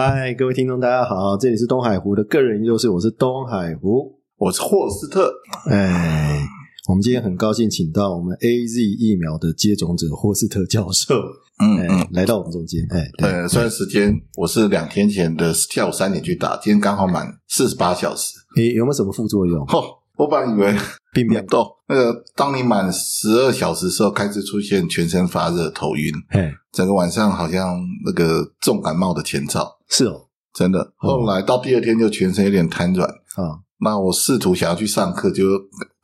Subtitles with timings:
[0.00, 4.16] 嗨，各位听众，大家好，这里是东海湖的个人研究室，我是东海湖。
[4.36, 5.28] 我是霍斯特，
[5.68, 6.40] 哎，
[6.88, 11.16] 我们今天很高兴请到我们 A Z 疫苗的接种者霍斯特教授，
[11.56, 12.86] 哎嗯嗯，，来到我们中间。
[12.90, 18.34] 哎，对，虽然时间，我是两天前的下午三点去打，今天刚好满四十八小时。
[18.56, 19.66] 你有没有什么副作用？
[19.66, 20.72] 吼、我本来以为
[21.12, 21.44] 病变？
[21.46, 30.92] 痘，那个当你满十二小时时候，开始出现全身发热、头晕，嘿，整个晚上好像那个重感冒的前兆，是哦，真的。
[30.96, 35.44] 后来到第二天就全身有点瘫软，啊，那我试图想要去上课，就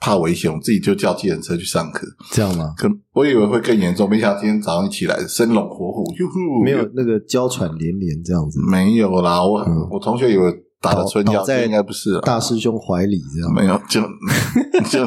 [0.00, 2.06] 怕危险，我自己就叫计程车去上课。
[2.30, 2.74] 这样吗？
[2.76, 9.88] 可我以为会更严重，没想到今天早上一起来生龙活虎，哟呼，没有那个娇喘连连这样子，没有啦，我、嗯。
[9.90, 10.50] 我同学以为
[10.84, 13.54] 打了春药，应该不是啦大师兄怀里这样。
[13.54, 14.00] 没有，就
[14.90, 15.06] 就，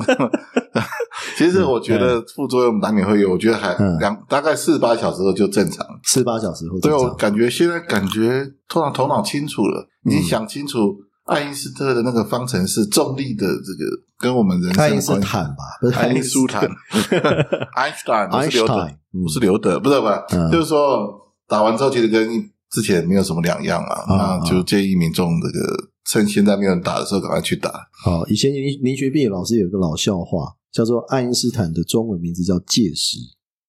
[1.38, 5.85] 其实我觉得副作用难免会有，我觉得还嗯两大概四十八小时后就正常。
[6.04, 7.10] 四十八小时后对，正常。
[7.10, 13.85] 我感觉现在感觉突然头脑清楚了，已经嗯想清楚爱因斯特的那个方程式重力的这个
[14.18, 15.20] 跟我们人生爱因斯。
[15.20, 16.63] 坦吧，不是爱因斯坦，
[17.76, 20.24] 爱因斯坦不是刘德不是刘德，不是吧？
[20.32, 21.07] 嗯就是说
[21.48, 22.27] 打完之后，其实跟
[22.71, 23.93] 之前没有什么两样啊。
[24.13, 27.71] 啊那就建议民众这个趁现在没有人打的时候，赶快去打。
[28.04, 33.18] 好，以前林林学斌老师有一个老笑话，叫做爱因斯坦的中文名字叫介石，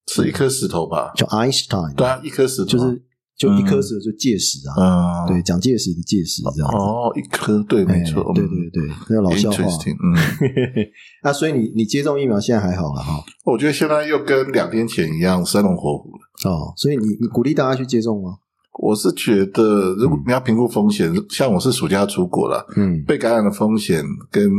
[0.07, 1.11] 是一颗石头吧？
[1.15, 3.01] 叫 Einstein，对啊，一颗石头就是
[3.37, 6.77] 就一颗石头就介石啊，嗯，对，蒋介石的介石这样子。
[6.77, 9.57] 哦，一颗对，哎没错，对嗯对对，那个老笑话。
[9.57, 10.15] 嗯，
[11.23, 13.23] 那所以你你接种疫苗现在还好了哈？
[13.45, 16.51] 我觉得现在又跟两天前一样生龙活虎了。
[16.51, 18.37] 哦，所以你你鼓励大家去接种吗？
[18.73, 24.49] 我是觉得，如果你要评估风险，像我是暑假出国了，嗯，被感染的风险跟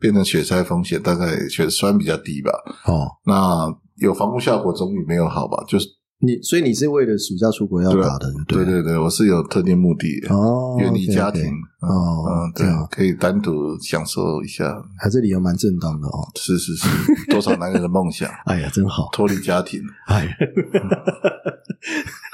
[0.00, 2.50] 变成血栓风险，大概血栓比较低吧。
[2.86, 5.62] 哦，那有防护效果总比没有好吧？
[5.68, 5.86] 就是
[6.24, 14.72] 你所以你是为了暑假出国要打的，对了对对对，我是有特定目的，哦，远离家庭，嗯哦嗯，对这样，可以单独享受一下。
[14.98, 16.22] 还这理由蛮正当的哦。
[16.36, 16.86] 是是是，
[17.28, 19.82] 多少男人的梦想，哎呀，真好，脱离家庭。
[20.06, 20.28] 哎，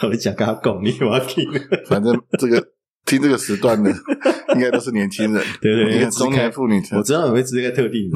[0.07, 1.47] 我讲跟他讲，你我要听。
[1.87, 2.63] 反正这个
[3.07, 3.91] 听这个时段的，
[4.55, 8.11] 应该都是年轻人，对对你看中年妇女，我知道你会是一个特定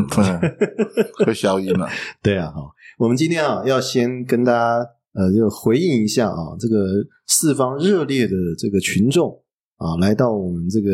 [1.24, 1.88] 会消音了。
[2.22, 9.30] 对啊，好，我们今天啊要先跟大家呃就回应一下啊，这个四方热烈的这个群众
[9.76, 10.90] 啊，来到我们这个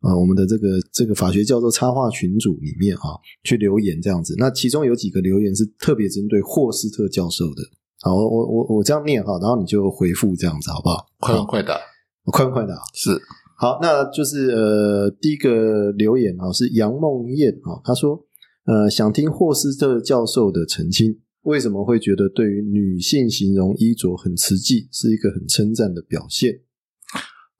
[0.00, 4.34] 呃我们的这个这个法学教授插画群组里面啊，去留言这样子。
[4.38, 7.62] 那其中有几个留言是特别针对霍斯特教授的。
[8.04, 11.06] 好，我我我我这样念哈，然后你就回复这样子，好不好？
[11.20, 11.78] 快问快答，
[12.24, 12.74] 快问快的。
[12.94, 13.10] 是
[13.56, 18.18] 好，那就是呃，第一个留言啊、是杨梦燕啊、他说
[18.64, 26.60] 呃，想听霍斯特教授的澄清，为什么会觉得对于女性形容衣着很实际，是一个很称赞的表现？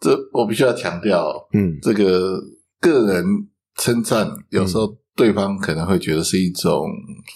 [0.00, 2.40] 这我必须要强调，嗯这个
[2.80, 3.24] 个人
[3.78, 6.86] 称赞有时候对方可能会觉得是一种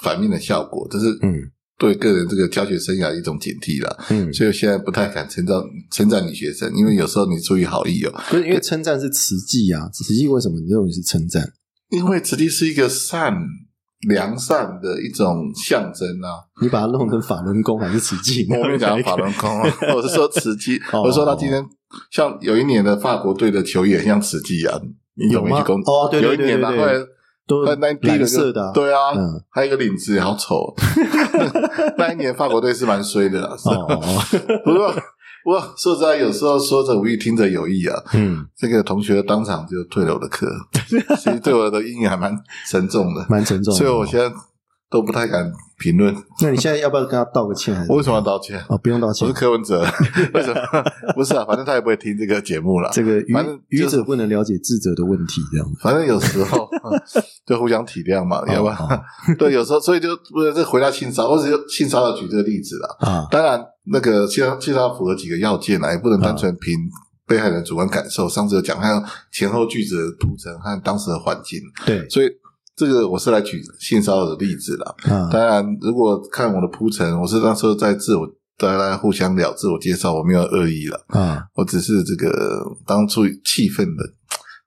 [0.03, 1.35] 反面的效果，这是嗯
[1.79, 4.05] 对个人这个教学生涯一种警惕了。
[4.11, 5.57] 嗯，所以我现在不太敢称赞
[5.93, 11.53] 称赞女学生，因为有时候你出于好意哦，不是因为称赞是实际啊，实际为什么你认为是称赞？
[11.91, 13.33] 因为此地是一个善
[14.09, 16.45] 良善的一种象征啊。
[16.61, 18.47] 你把它弄成法轮功还是慈济？
[18.51, 20.79] 我没有讲 法轮功啊， 我是说慈济。
[20.93, 21.65] 哦我是说他今天
[22.11, 24.79] 像有一年的法国队的球员像慈济啊，
[25.17, 25.65] 你有吗？
[25.87, 27.07] 哦对对有一年啊，对对后来
[27.49, 30.75] 都那那第一个的啊对啊，嗯还有一个领子好丑。
[31.97, 34.23] 那一年法国队是蛮衰的啦，是哦哦哦，
[34.65, 34.93] 不过
[35.47, 37.97] 不过说实在，有时候说者无意，听者有意啊。
[38.15, 40.45] 嗯，这个同学当场就退了我的课，
[40.91, 42.37] 其实对我的阴影还蛮
[42.69, 43.79] 沉重的，蛮沉重的。
[43.79, 44.29] 所以我现在
[44.89, 46.15] 都不太敢评论。
[46.41, 47.75] 那你现在要不要跟他道个歉？
[47.75, 48.59] 还 是我为什么要道歉？
[48.69, 49.39] 哦，不用道歉我是。
[49.39, 49.85] 柯文哲，
[50.33, 50.61] 为什么？
[51.15, 52.91] 不是啊，反正他也不会听这个节目了。
[52.93, 55.75] 这个愚反正就是愚者不能了解智者的问题，这样子。
[55.81, 57.01] 反正有时候 嗯
[57.47, 58.77] 就互相体谅嘛，要不哦
[59.27, 62.97] 然对，有时候所以就不是这回到性骚扰，我只是性骚扰举这个例子了。
[63.01, 66.75] 啊，当然，那个性骚性骚扰符合几个要件啊，也不能单纯凭
[67.27, 68.29] 被害人主观感受。
[68.29, 69.03] 上次有讲，还有
[69.33, 72.27] 前后句子的铺陈和当时的环境，对所以
[72.77, 74.95] 这个我是来举性骚扰的例子啦。
[75.05, 78.29] 啊，当然，如果看我的铺陈，我是那时候在自我
[78.59, 84.05] 大家互相聊自我介绍，我没有恶意了，啊，我只是这个当初气氛的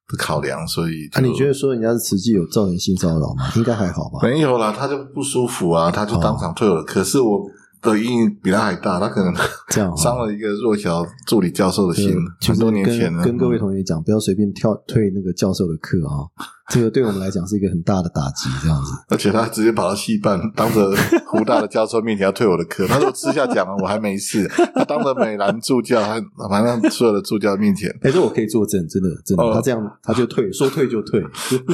[0.07, 3.51] 的考量，所以那、就你觉得说人家是慈济有造成性骚扰吗？
[3.55, 4.19] 应该还好吧？
[4.23, 6.95] 没有啦，他就不舒服啊，他就当场退我的课。
[6.95, 7.39] 可是我
[7.81, 9.33] 的阴影比他还大，他可能
[9.69, 13.23] 这样啊伤了一个弱小助理教授的心，就是很多年前呢。
[13.23, 16.27] 跟跟各位嗯同学讲，不要随便跳退那个教授的课啊，
[16.69, 18.91] 这个对我们来讲是一个很大的打击，这样子。
[19.09, 20.91] 而且他直接跑到戏班，当着
[21.27, 22.85] 湖大的教授面前要退我的课。
[22.87, 24.49] 他说私下讲了，我还没事。
[24.75, 31.23] 他当着美兰助教，还反正所有的助教面前，哎，这我可以作证，真的真的，哦他这样他就退，说退就退，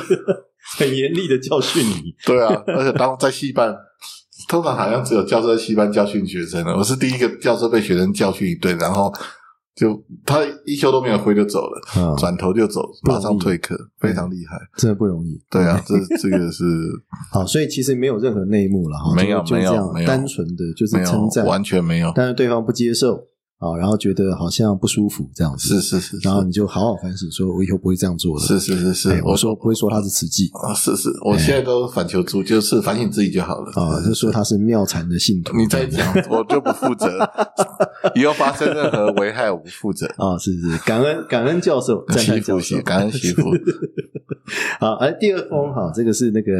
[0.77, 2.15] 很严厉的教训你。
[2.25, 3.75] 对啊，而且当在戏班，
[4.47, 6.75] 通常好像只有教授在戏班教训学生了。
[6.77, 9.11] 我是第一个教授被学生教训一顿，然后
[9.75, 14.57] 就他一休都没有回就走了，啊，转头就走，马上退课，非常厉害。
[14.77, 15.37] 真的不容易。
[15.49, 16.63] 对啊，这这个是
[17.31, 22.11] 好，所以其实没有任何内幕了哈，没有就就这样没有单纯的就是没有，称赞，完全没有。
[22.15, 23.19] 但是对方不接受
[23.57, 28.43] 啊，然后觉得好像不舒服这样子，是是是，然后你就好好反省，说我以后不会这样做了。
[28.43, 35.55] 是是是是哎，我我说不会说他是慈济啊，是是，我现在都反求诸，就是反省自己就好了啊，就说他是妙禅的信徒。
[35.55, 37.07] 你再讲，我就不负责。
[38.13, 40.05] 以后发生任何危害，我不负责。
[40.17, 43.43] 啊，是是，感恩感恩教授，赞媳叹教授，感恩媳妇。
[44.79, 46.51] 好，而第二封哈，这个是那个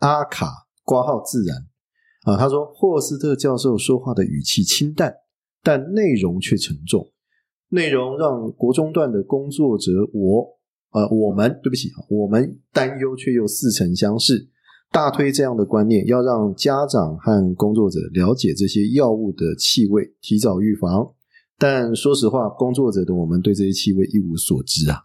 [0.00, 0.46] 阿卡
[0.84, 1.56] 挂号自然
[2.24, 5.12] 啊，他说霍斯特教授说话的语气清淡，
[5.62, 7.10] 但内容却沉重，
[7.68, 10.46] 内容让国中段的工作者我
[10.90, 14.48] 呃我们对不起啊，我们担忧却又似曾相识。
[14.90, 21.14] 大推这样的观念，要让家长和工作者了解这些药物的气味，提早预防。
[21.58, 24.98] 但说实话，工作者的我们对这些气味一无所知啊。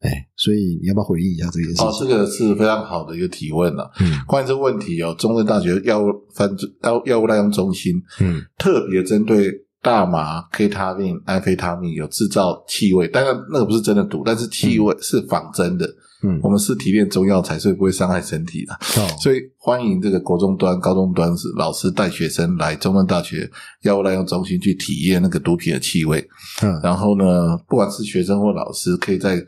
[0.00, 1.86] 哎，所以你要不要回应一下这件事情？
[1.86, 3.90] 哦，这个是非常好的一个提问了。
[4.00, 9.50] 嗯关于这个问题哦，中正大学药物犯罪药药物滥用中心嗯特别针对
[9.86, 15.86] 大麻、K 他命、安非他命有制造气味，当然那个不是真的毒，但是气味是仿真的。
[16.24, 18.74] 嗯，我们是提炼中药材，所以不会伤害身体的。
[19.00, 23.48] 哦所以欢迎这个国中端、高中端是老师带学生来中正大学
[23.82, 26.26] 药物滥用中心去体验那个毒品的气味。
[26.62, 29.40] 嗯然后呢，不管是学生或老师，可以在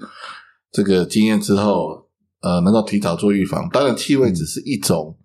[0.71, 2.07] 这个经验之后，
[2.43, 3.69] 呃，能够提早做预防。
[3.73, 5.17] 当然，气味只是一种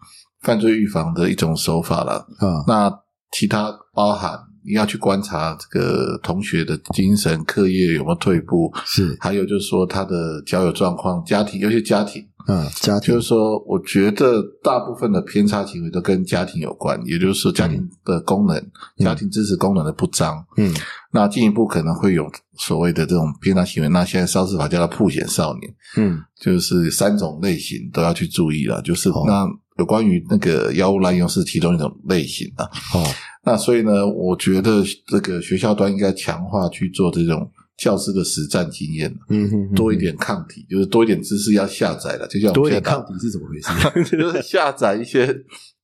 [0.42, 2.26] 犯罪预防的一种手法了。
[2.40, 2.92] 啊那
[3.32, 12.26] 其他包含你要去观察这个同学的精神、课业有没有退步，是还有就是说他的交友状况、家庭，尤其家庭。
[12.46, 18.62] 嗯家庭就是说，我觉得大部分的偏差行为都跟家庭有关，也就是说，家庭的功能、
[18.98, 20.46] 家庭支持功能的不彰。
[20.58, 20.74] 嗯
[21.14, 23.88] 那进一步可能会有所谓的这种偏差行为。
[23.88, 28.82] 那现在烧司法叫它破险少年，嗯就是三种类型都要去注意了。
[28.82, 32.66] 就是哦那有关于那个药物滥用是其中一种类型啊。
[32.94, 33.06] 哦
[33.44, 42.28] 那所以呢，我觉得这个学校端应该强化去做这种教师的实战经验，嗯哼多一点抗体，就是多一点知识要下载了。
[42.28, 43.60] 就像我多一点抗体是怎么回
[44.04, 44.16] 事？
[44.18, 45.28] 就是下载一些，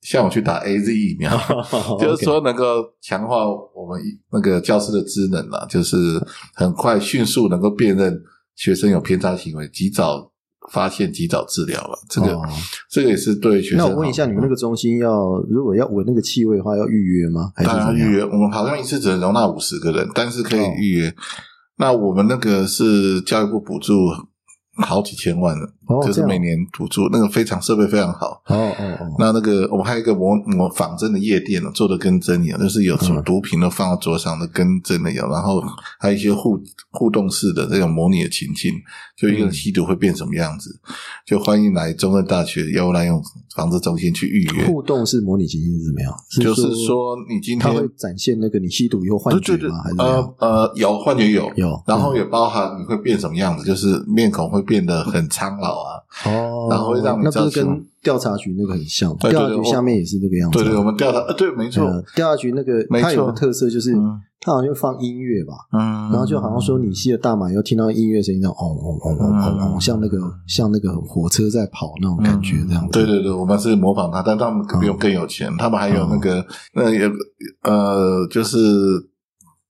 [0.01, 1.37] 像我去打 A Z 疫苗，
[1.99, 4.01] 就是说能够强化我们
[4.31, 5.97] 那个教师的职能啦，就是
[6.53, 8.21] 很快迅速能够辨认
[8.55, 10.31] 学生有偏差行为，及早
[10.71, 11.99] 发现、及早治疗了。
[12.09, 12.41] 这个、哦
[12.89, 13.77] 这个也是对学生。
[13.77, 17.51] 那我问一下，你们那个中心要如果要闻那个气味的话，要预约吗？
[17.55, 21.13] 还是预约，我们好像一次只能容纳五十个人，但是可以哦预约。
[21.77, 23.93] 那我们那个是教育部补助
[24.77, 28.41] 好几千万的，哦就是每年补助，那个非常设备非常好。
[28.45, 35.29] 哦哦哦，那那个我们还有一个模模仿真的夜店呢，做的跟真一样，就是有什么嗯毒品都放到桌上的，跟真的一样。
[35.29, 35.61] 然后
[35.99, 38.71] 还有一些互互动式的这种模拟的情境，
[39.17, 40.79] 就一个人吸毒会变什么样子，
[41.25, 43.21] 就欢迎来中正大学药物滥用
[43.55, 44.65] 防治中心去预约。
[44.67, 46.13] 互动式模拟情境是怎么样？
[46.39, 49.83] 就是说，你今天它会展现那个你吸毒以后幻觉对对对吗？
[49.97, 55.99] 呃呃，有幻觉有有然后也包含你会变什么样子，就是面孔会变得很苍老啊。
[56.25, 59.17] 哦，然后会让你那不是跟调查局那个很像吗？
[59.21, 60.63] 调查局下面也是这个样子啊。
[60.63, 69.81] 对对，我们调查，呃对，没错，呃调查局那个它有个特色就是嗯，它好像就放音乐吧，嗯，然后就好像说你吸了大麻以后听到音乐声音，这样嗡嗡嗡嗡嗡嗡，嗯。
[69.81, 70.17] 像那个
[70.47, 72.83] 像那个火车在跑那种感觉这样。
[72.83, 72.91] 子。
[72.91, 77.09] 对对对，我们是模仿他，但他们比我更有钱，他们还有那个那也
[77.63, 78.57] 呃，就是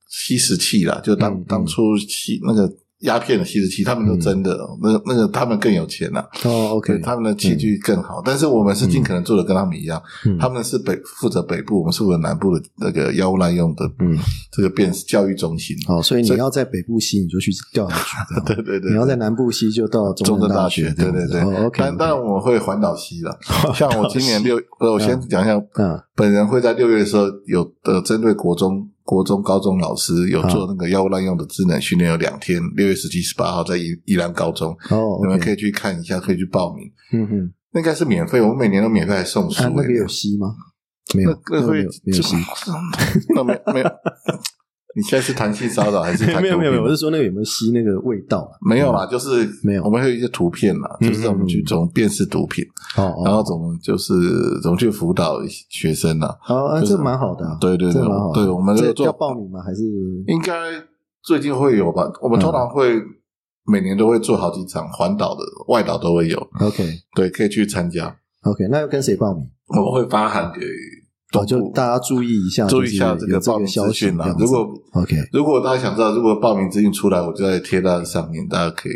[0.08, 10.38] 吸食器啦，就当当初吸那个鸦片的吸食器，他们都真的，那个那个他们更有钱啦，哦，OK，他们的器具更好，但是我们是尽可能做的跟他们一样，嗯。
[10.38, 14.18] 他们是北负责北部，我们是负责南部的那个药物滥用的嗯，
[14.52, 15.76] 这个辨识教育中心。
[15.88, 21.42] 哦，所以你要在北部吸，你就去调查局， 对对对，你要在南部吸就到中正大正学学，，对对对。
[21.42, 23.38] 哦，OK，但但我们会环岛吸了，
[23.74, 26.00] 像我今年六， 呃我先讲一下，嗯。
[26.16, 39.96] 本人会在六月的时候有的针对国中、国中、高中老师有做那个药物滥用的智能训练，有两天，六月十七、十八号在宜宜兰高中，哦，你们可以，去看一下，可以去报名，嗯哼，那应该是免费，我们每年都免费来送书、啊，那个欸。
[39.96, 40.54] 有吸吗？
[41.16, 42.36] 没有，那会没有吸，
[43.34, 43.90] 那没没有。
[44.96, 46.84] 你现在是谈性骚扰还是 没有没有没有？
[46.84, 48.58] 我是说那个有没有吸那个味道啊？
[48.62, 49.84] 没有啦，就是没有。
[49.84, 52.66] 我们会有一些图片嘛，就是我们去怎么辨识毒品，
[52.98, 54.14] 哦，然后怎么就是
[54.64, 55.38] 怎么去辅导
[55.70, 56.36] 学生啊？
[56.48, 58.02] 哦，这蛮好的，对对对，
[58.34, 59.62] 对，我们这做要报名吗？
[59.62, 59.84] 还是
[60.28, 60.54] 应该
[61.24, 62.12] 最近会有吧？
[62.22, 63.00] 我们通常会
[63.66, 66.40] 每年都会做好几场环岛的，外岛都会有。
[66.60, 66.84] OK，
[67.16, 68.16] 对，可以去参加。
[68.42, 69.48] OK，那要跟谁报名？
[69.68, 70.62] 我们会发函给。
[71.34, 74.36] 哦，就大家注意一下，注意一下这个报名资讯啦。
[74.40, 78.94] 如果 OK，如果大家想知道，如果报名资讯出来，我就在贴到上面，大家可以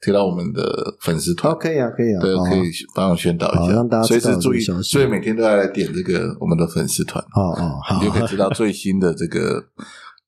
[0.00, 1.54] 贴到我们的粉丝团。
[1.58, 7.22] 可以啊，可以啊，对，可以帮我宣导一下，让大家随时注意，所以每天都要来点这个我们的粉丝团。
[7.34, 9.62] 哦哦，好，你就可以知道最新的这个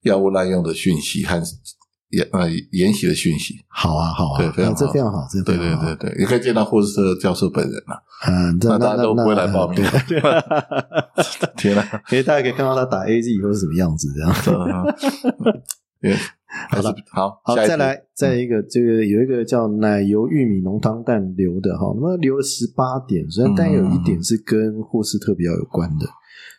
[0.03, 1.41] 药物滥用的讯息和。
[2.17, 8.03] 研呃研习的讯息，好啊好啊，对，非常这非常好，这对对对对，也可以见到霍斯特教授本人了。
[8.27, 9.85] 嗯，那大家都不会来报名。
[11.57, 11.83] 天哪！
[12.09, 14.51] 可以大家可以看到他打 A Z 以后是什么样子，这样子。
[16.71, 26.07] 好了，好好，再来再一个，这个有一个叫奶油玉米浓汤蛋留的哈，那么留了十八点，虽然但有一点是跟霍斯特比较有关的，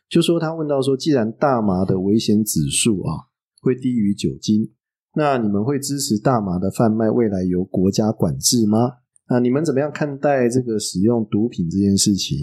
[0.07, 3.25] 就说他问到说，既然大麻的危险指数啊
[3.61, 4.69] 会低于酒精。
[5.17, 8.91] 那你们会支持大麻的贩卖未来由国家管制吗？
[9.25, 12.38] 啊，你们怎么样看待这个使用毒品这件事情？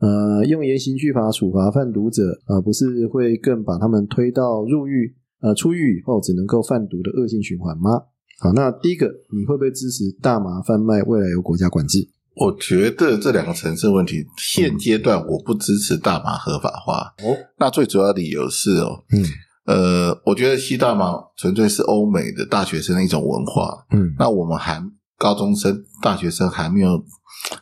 [0.00, 5.14] 呃，用严刑峻法处罚贩毒者，啊，不是会更把他们推到入狱？
[5.40, 8.02] 呃，出狱以后只能够贩毒的恶性循环吗？
[8.40, 12.08] 好，那第一个，你会不会支持大麻贩卖未来由国家管制？
[12.34, 17.14] 我觉得这两个层次问题，现阶段我不支持大麻合法化。
[17.24, 19.22] 哦，那最主要理由是哦，嗯。
[19.66, 23.84] 呃，我觉得吸大麻纯粹是欧美的大学生的一种文化。
[23.90, 24.80] 嗯，那我们还
[25.18, 27.04] 高中生、大学生还没有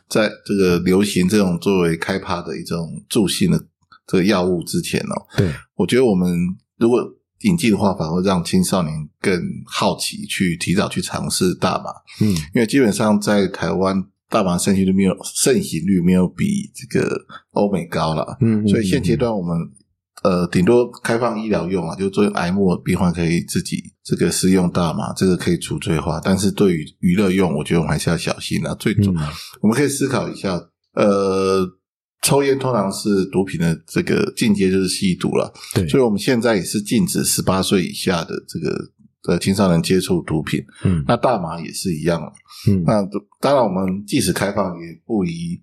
[0.07, 3.59] 在这个流行这种作为开趴的一种助兴的
[4.05, 6.31] 这个药物之前哦，对，我觉得我们
[6.77, 7.01] 如果
[7.41, 11.85] 引进的话，反而让青少年更好奇，去提早去尝试大麻。
[12.21, 17.09] 嗯，因为基本上在台湾，大麻盛行率没有盛行率没有比这个
[17.53, 18.37] 欧美高了。
[18.41, 19.57] 嗯，所以现阶段我们。
[20.25, 26.19] 呃，顶多开放医疗用啊，就作为癌末病患可以自己这个使用大麻，这个可以除罪化。
[26.19, 28.73] 但是对于娱乐用，我觉得我们还是要小心啊。
[28.73, 29.15] 最重，
[29.61, 30.59] 我们可以思考一下，
[30.95, 31.63] 呃，
[32.23, 38.75] 抽烟通常是毒品的这个进阶就是吸毒了，对，所以我们现在也是禁止十八岁以下的这个
[39.27, 40.59] 呃青少年接触毒品。
[40.83, 42.19] 嗯，那大麻也是一样。
[42.67, 43.03] 嗯，那
[43.39, 45.61] 当然我们即使开放，也不宜。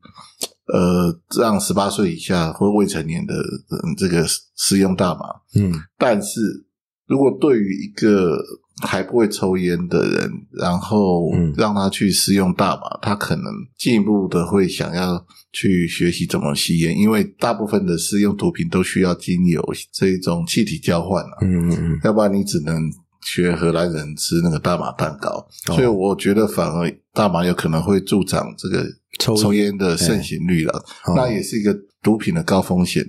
[0.67, 4.25] 呃，让十八岁以下或未成年的人这个
[4.57, 5.27] 使用大麻，
[5.57, 6.67] 嗯，但是
[7.07, 8.39] 如果对于一个
[8.81, 13.45] 还不会抽烟的人，然后让他去使用大麻，他可能
[13.77, 22.81] 进一步的会想要去学习怎么吸烟，因为大部分的试用毒品都需要经由这一种气体交换了，嗯嗯嗯，要不然你只能
[23.23, 28.87] 学荷兰人吃那个大麻蛋糕，所以我觉得反而大麻有可能会助长这个。
[29.19, 33.05] 抽烟的盛行率了，那也是一个毒品的高风险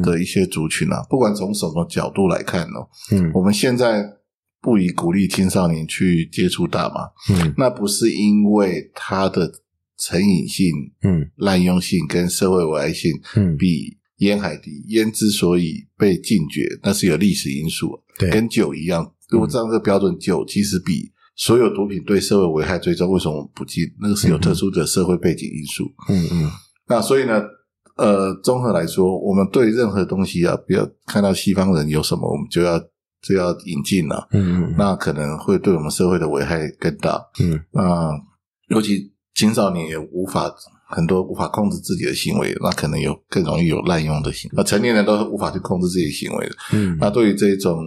[0.00, 1.04] 的一些族群啊。
[1.10, 4.02] 不管从什么角度来看哦，嗯，我们现在
[4.62, 9.52] 不宜鼓励青少年去接触大麻，嗯，那不是因为它的
[9.98, 14.84] 成瘾性、嗯，滥用性跟社会危害性，嗯，比烟还低。
[14.86, 19.12] 烟之所以被禁绝，那是有历史因素，对，跟酒一样。
[19.30, 21.12] 如果照这个标准，酒其实比。
[21.36, 23.82] 所有毒品对社会危害最重，为什么不禁？
[23.98, 25.84] 那个是有特殊的社会背景因素。
[26.10, 26.50] 嗯嗯。
[26.86, 27.40] 那所以呢，
[27.96, 32.78] 呃，综合来说，我们对任何东西啊，不要看到西方人有什么，我们就要
[33.22, 34.28] 就要引进了。
[34.32, 34.74] 嗯嗯。
[34.76, 37.18] 那可能会对我们社会的危害更大。
[37.40, 37.58] 嗯。
[37.72, 38.10] 那
[38.68, 40.52] 尤其青少年也无法
[40.90, 44.54] 很多无法控制自己的行为，那可能有更容易有滥用的行为。
[44.58, 46.54] 那成年人都无法去控制自己的行为的。
[46.74, 46.98] 嗯。
[47.00, 47.78] 那对于这种。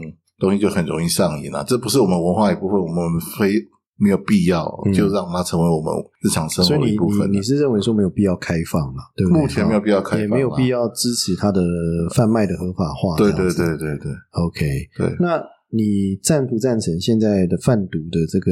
[0.43, 3.55] 东西就很容易上瘾了，这不是我们文化一部分，我们非
[3.95, 7.31] 没有必要就让它成为我们日常生活的一部分。
[7.31, 9.03] 你是认为说没有必要开放嘛？
[9.15, 9.41] 对不对？
[9.41, 11.62] 目前没有必要开放，也没有必要支持它的
[12.13, 13.15] 贩卖的合法化。
[13.17, 14.65] 对对对对对，OK。
[14.97, 18.51] 对，那你赞不赞成现在的贩毒的这个，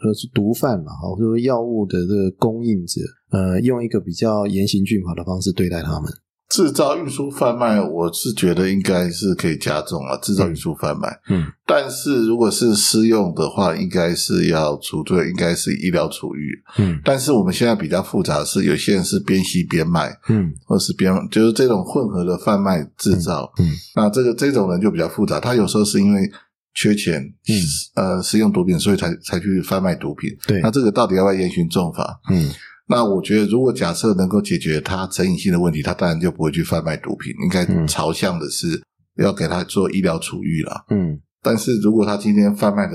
[0.00, 3.00] 说是毒贩嘛，或者说药物的这个供应者，
[3.32, 6.08] 呃，用一个比较严刑峻法的方式对待他们？
[6.48, 10.16] 制造、运输、贩卖，我是觉得应该是可以加重啊。
[10.18, 17.00] 制造、运输、贩卖，嗯，但是如果是私用的话，应该是要除罪，应该是医疗处遇，嗯。
[17.04, 23.72] 但是我们现在比较复杂的是，有些人是边吸边卖，嗯，或是边就是这种混合的贩卖制造，嗯。
[23.96, 26.30] 那这个这种人就比较复杂，他有时候是因为
[26.74, 27.54] 缺钱，嗯，
[27.96, 30.30] 呃，使用毒品，所以才才去贩卖毒品。
[30.46, 32.20] 对，那这个到底要不要严刑重罚？
[32.30, 32.48] 嗯。
[32.88, 38.80] 那我觉得，如果假设能够解决他成瘾性的问题，他当然就不会去贩卖毒品，应该朝向的是
[39.16, 40.84] 要给他做医疗处遇了。
[40.90, 42.94] 嗯，但是如果他今天贩卖的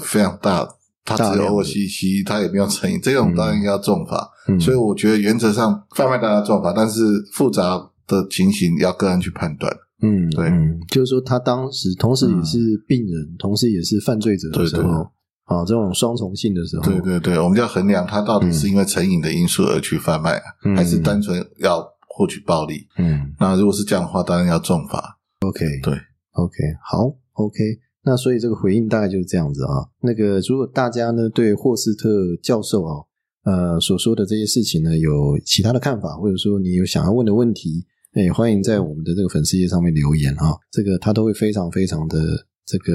[0.00, 0.68] 非常大，
[1.04, 4.28] 他只有大量的偶尔吸吸，他也没有成瘾，这种当然应该要重罚。
[4.48, 7.02] 嗯所以我觉得原则上贩卖大家重罚，但是
[7.32, 9.72] 复杂的情形要个人去判断。
[10.00, 14.90] 嗯，对嗯，就是说他当时同时也是病人，同时也是犯罪者的时对对
[15.48, 22.86] 候，啊，这种双重性的时候，对对对，我们就要衡量它到底是因为成瘾的因素而去贩卖，嗯还是单纯要获取暴利。
[22.98, 23.34] 嗯。
[23.40, 25.18] 那如果是这样的话，当然要重罚。
[25.40, 25.94] ，OK，对
[26.32, 27.58] ，OK，好，OK，
[28.04, 29.86] 那所以这个回应大概就是这样子啊。
[30.00, 32.08] 那个如果大家呢对霍斯特
[32.42, 32.94] 教授啊，
[33.44, 42.18] 呃所说的这些事情呢有其他的看法，或者说你有想要问的问题，也，欢迎在我们的这个粉丝页上面留言啊，这个他都会非常非常的
[42.66, 42.92] 这个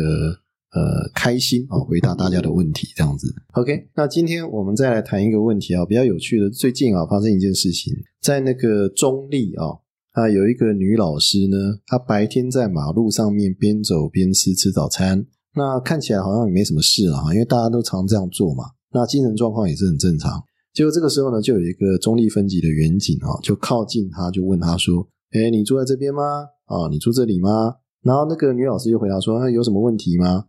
[0.74, 3.34] 呃开心啊，回答大家的问题这样子。
[3.54, 9.80] OK，那今天我们再来谈一个问题啊，比较有趣的，最近啊发生一件事情，在那个中立啊。
[10.14, 15.26] 啊，有一个女老师呢，她白天在马路上面边走边吃吃早餐，
[15.56, 18.64] 那看起来好像也没什么事了啊，因为大家都常这样做嘛。
[18.92, 20.44] 那精神状况也是很正常。
[20.72, 26.22] 结果这个时候呢，就有一个中立分级的远警啊，就靠近她，就问她说：“哎，你住在这边吗？
[26.66, 27.74] 啊，你住这里吗？”
[28.06, 30.46] 然后那个女老师就回答说：“那有什么问题吗？”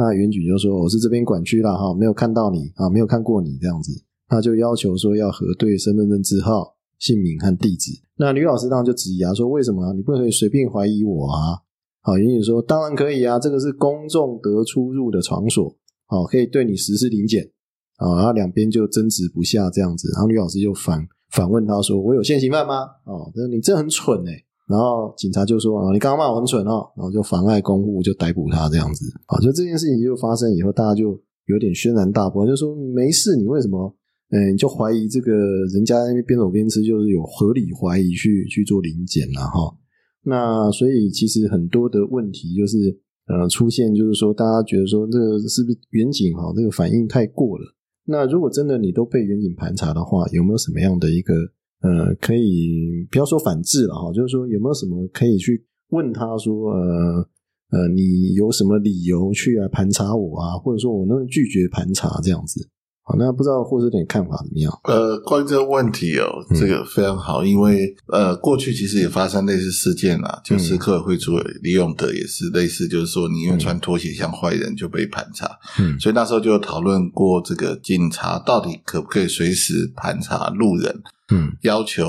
[0.00, 3.92] 那远警就说：“我是这边管区啦，哈，没有看到你啊，没有看过你这样子。”
[4.32, 7.92] 那就要求说要核对身份证字号、姓名和地址。
[8.16, 11.60] 那女老师当然就质疑啊，说为什么啊你不可以随便怀疑我啊？
[12.00, 15.76] 好，远景说当然可以啊，这个是公众得出入的场所，
[16.06, 17.50] 好，可以对你实施临检
[17.98, 18.16] 啊。
[18.16, 24.32] 然后两边就争执不下这样子，然后女老师就反反问他说：“我有现行犯吗？”哦，这你这很蠢哎、
[24.70, 29.04] 然后警察就说：“啊，你刚刚骂我很蠢哦。”然后就妨碍公务，就逮捕他这样子。
[29.26, 33.92] 啊，就这件事情就发生以后，大家就有点轩然大波，就说没事，你为什么？
[34.30, 35.32] 嗯，就怀疑这个
[35.74, 39.76] 人家那边边走边吃，就是有合理怀疑去去做临检了哈。
[40.22, 42.78] 那所以其实很多的问题就是
[43.26, 47.64] 呃出现，就是说大家觉得说这个是不是远景哈，这个反应太过了。
[48.04, 51.34] 那如果真的你都被远景盘查的话，有没有什么样的一个
[51.80, 57.28] 呃可以不要说反制了哈，就是说有没有什么可以去问他说呃
[57.70, 62.68] 呃你有什么理由去来盘查我啊，或者说我能不能拒绝盘查这样子？
[63.10, 64.72] 好，那不知道霍士点看法怎么样？
[64.84, 66.56] 呃，关于这个问题哦，嗯。
[66.60, 70.78] 这个非常好，因为呃，过去其实也发生类似事件啦，就是嗯。
[70.78, 75.98] 科委会主委李永德也是类似，就是说你因为穿拖鞋像坏人就被盘查，嗯。
[75.98, 81.56] 所以那时候就讨论过这个警察到底可不可以随时盘查路人，嗯。
[81.62, 82.06] 要求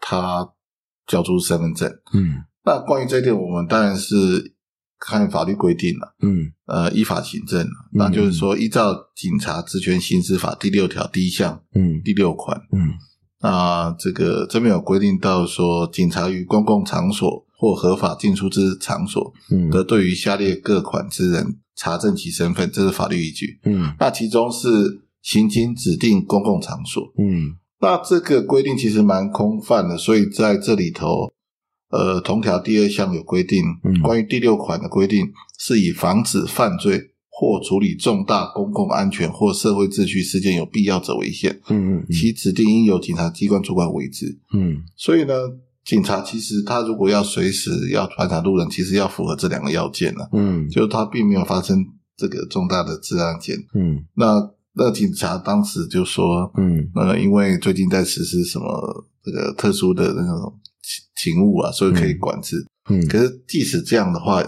[0.00, 0.48] 他
[1.06, 1.88] 交出身份证。
[2.12, 2.42] 嗯。
[2.64, 4.52] 那关于这一点，我们当然是
[5.00, 6.52] 看法律规定了，嗯。
[6.66, 12.00] 呃，依法行政，那就是说依照《警察职权行使法》第六条第一项嗯。
[12.04, 12.60] 第六款。
[12.72, 12.92] 嗯。
[13.42, 19.70] 那这个这边有规定到说，警察于公共场所或合法进出之场所，嗯。
[19.70, 23.58] 得对于下列各款之人查证其身份，这是法律依据。
[23.64, 23.94] 嗯。
[23.98, 24.68] 那其中是
[25.22, 27.56] 行经指定公共场所，嗯。
[27.80, 31.32] 那这个规定其实蛮空泛的，所以在这里头，
[31.90, 35.26] 呃，同条第二项有规定，嗯关于第六款的规定
[35.58, 41.60] 是以防止犯罪或处理重大公共安全或社会秩序事件有必要者为限。
[41.68, 44.26] 嗯嗯其指定应由警察机关主管为之。
[44.54, 45.34] 嗯所以呢，
[45.84, 51.84] 警察其实他如果要随时要盘查路人，其实要符合这两个要件呢、嗯就是他并没有发生
[52.16, 53.56] 这个重大的治安案件。
[53.74, 60.54] 嗯那那警察当时就说，嗯呃，因为最近在实施什么这个特殊的那种
[61.20, 62.56] 勤勤务啊，所以可以管制。
[62.88, 64.42] 嗯可是即使这样的话，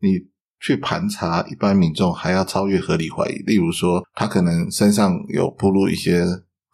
[0.00, 0.18] 你
[0.60, 6.24] 去盘查一般民众还要超越合理怀疑，例如说他可能身上有暴露一些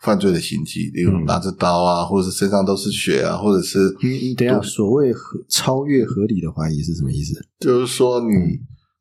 [0.02, 1.24] 犯罪的行迹，例如嗯。
[1.24, 7.34] 拿着刀啊，或者是身上都是血啊，或者是你你等一下，所谓合超越合理的怀疑是什么意思？
[7.58, 8.60] 就是说你、嗯。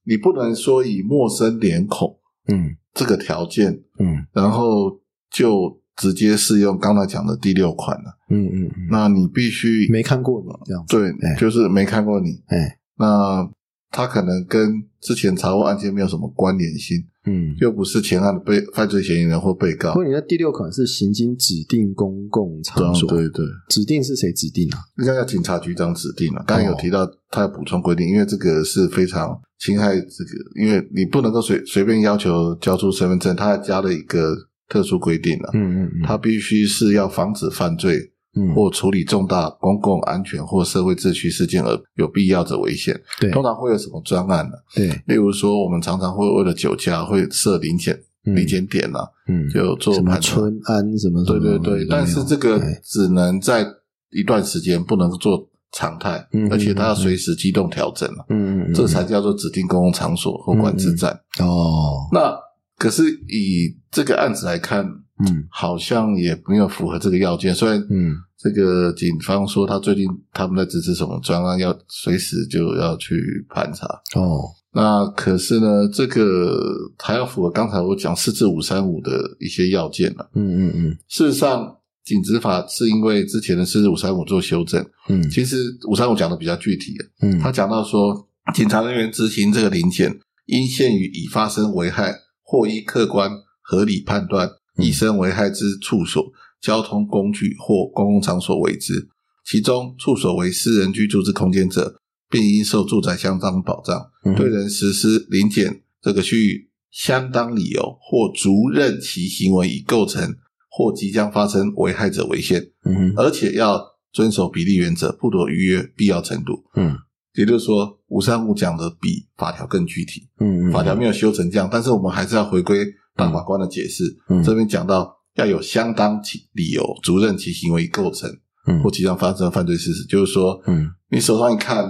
[0.09, 2.77] 你不能说以陌生脸孔嗯。
[2.93, 4.25] 这个条件，嗯。
[4.31, 4.89] 然后
[5.29, 8.17] 就直接适用刚才讲的第六款了。
[8.29, 13.49] 嗯嗯嗯，那你必须没看过你这样子，对哎，就是没看过你，哎那
[13.89, 17.55] 他可能跟之前查获案件没有什么关联性，嗯。
[17.59, 19.99] 又不是前案的被犯罪嫌疑人或被告不。
[19.99, 24.77] 过你的第六款是行经指定公共场所，对对，指定是谁指定啊？
[24.99, 26.43] 应该要警察局长指定了。
[26.45, 34.35] 刚才有提到他要补充规定，因为这个是非常侵害这个，因为你不能够随随便要求交出身份证，他还加了一个
[34.67, 37.97] 特殊规定了，嗯嗯嗯，它必须是要防止犯罪
[38.35, 42.99] 嗯或处理重大公共安全或社会秩序事件而有必要者危险。
[43.19, 44.51] 对通常会有什么专案呢？
[44.75, 50.17] 对，例如说，我们常常会为了酒驾会设临检临检点啊，嗯，就做什么。
[50.19, 53.65] 春安什么什么对对对，但是这个哎只能在
[54.11, 61.11] 一段时间，不能做常态，嗯而且它要随时机动调整嗯嗯，这才叫做指定公共场所或管制站。
[61.39, 62.35] 哦，那
[62.77, 64.85] 可是以这个案子来看，
[65.25, 65.47] 嗯。
[65.49, 67.53] 好像也没有符合这个要件。
[67.53, 68.15] 虽然嗯。
[68.39, 73.15] 这个警方说他最近他们在支持什么专案，要随时就要去
[73.49, 73.87] 盘查。
[74.13, 76.55] 哦，那可是呢，这个
[76.99, 80.29] 还要符合刚才我讲四至五三五的一些要件了。
[80.35, 80.97] 嗯嗯嗯。
[81.09, 85.27] 事实上，警执法是因为之前的四至五三五做修正，嗯。
[85.31, 85.57] 其实
[85.89, 92.13] 五三五讲的比较具体，嗯，他讲到说，警察人员执行这个临检，应限于已发生危害
[92.47, 93.29] 或依客观
[93.61, 96.25] 合理判断以生危害之处所、
[96.61, 99.09] 交通工具或公共场所为之，
[99.45, 104.09] 其中处所为私人居住之空间者，并应受住宅相当保障。
[104.23, 110.35] 嗯对人实施临检这个区域相当理由或足任其行为已构成
[110.69, 113.83] 或即将发生危害者为限，嗯而且要
[114.13, 116.63] 遵守比例原则，不得逾越必要程度。
[116.75, 116.97] 嗯
[117.37, 124.03] 也就是说，五三五讲的比法条更具体，嗯，法条没有修成这样，但是我们还是要回归大法官的解释。
[124.29, 124.43] 嗯。
[124.43, 128.29] 这边讲到要有相当其理由，足认其行为构成
[128.65, 128.81] 嗯。
[128.81, 130.89] 或即将发生犯罪事实，就是说，嗯。
[131.09, 131.85] 你手上一看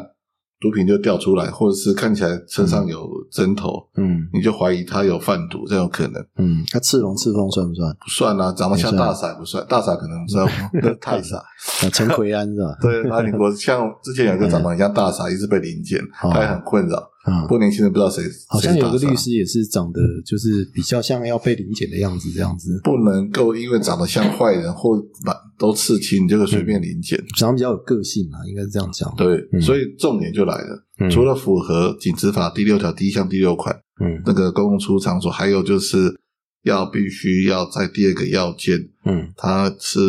[0.60, 7.96] 毒品就掉出来，或者是看起来身上有针头，嗯你就怀疑他有贩毒，这有可能嗯，他赤龙赤凤算不算？
[8.00, 10.48] 不算啊，长得像大傻不算，大傻可能知道
[10.82, 11.38] 那太傻。
[11.38, 12.76] 啊，陈奎安是吧？
[12.82, 16.98] 对，那你我像之前有一个长得很像大傻， 一直被临检，哦他也很困扰。
[17.28, 27.22] 啊不，过年轻人不知道谁，好像有个律师也是长得就是比较像要被临检的样子，这样子，不能够因为长得像坏人或满都刺青，你就可以随便临检。
[27.38, 29.14] 长得比较有个性啊，应该是这样讲。
[29.18, 29.62] 对，嗯。
[29.62, 30.86] 所以重点就来了。
[31.00, 31.10] 嗯。
[31.10, 34.22] 除了符合《警执法》第六条第一项第六款嗯。
[34.26, 36.18] 那个公共出入场所，还有就是
[36.64, 39.34] 要必须要在第二个要件，嗯。
[39.36, 40.00] 它是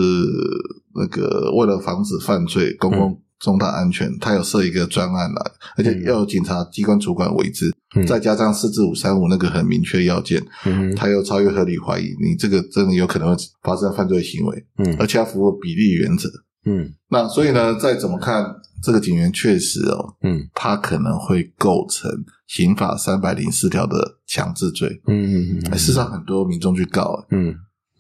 [0.94, 5.42] 那个为了防止犯罪、公共重大安全，他有设一个专案来，
[5.77, 8.07] 而且要有警察机关主管为之，嗯。
[8.07, 14.96] 再加上四至五三五那个很明确要件，嗯它又超越合理怀疑，你这个真的有可能会发生犯罪行为，嗯。
[14.98, 16.29] 而且要符合比例原则。
[16.64, 16.92] 嗯。
[17.11, 18.44] 那所以呢，再怎么看
[18.83, 20.48] 这个警员确实哦，嗯。
[20.55, 22.11] 他可能会构成
[22.46, 25.01] 刑法三百零四条的强制罪。
[25.07, 27.55] 嗯嗯事实上，很多民众去告，嗯，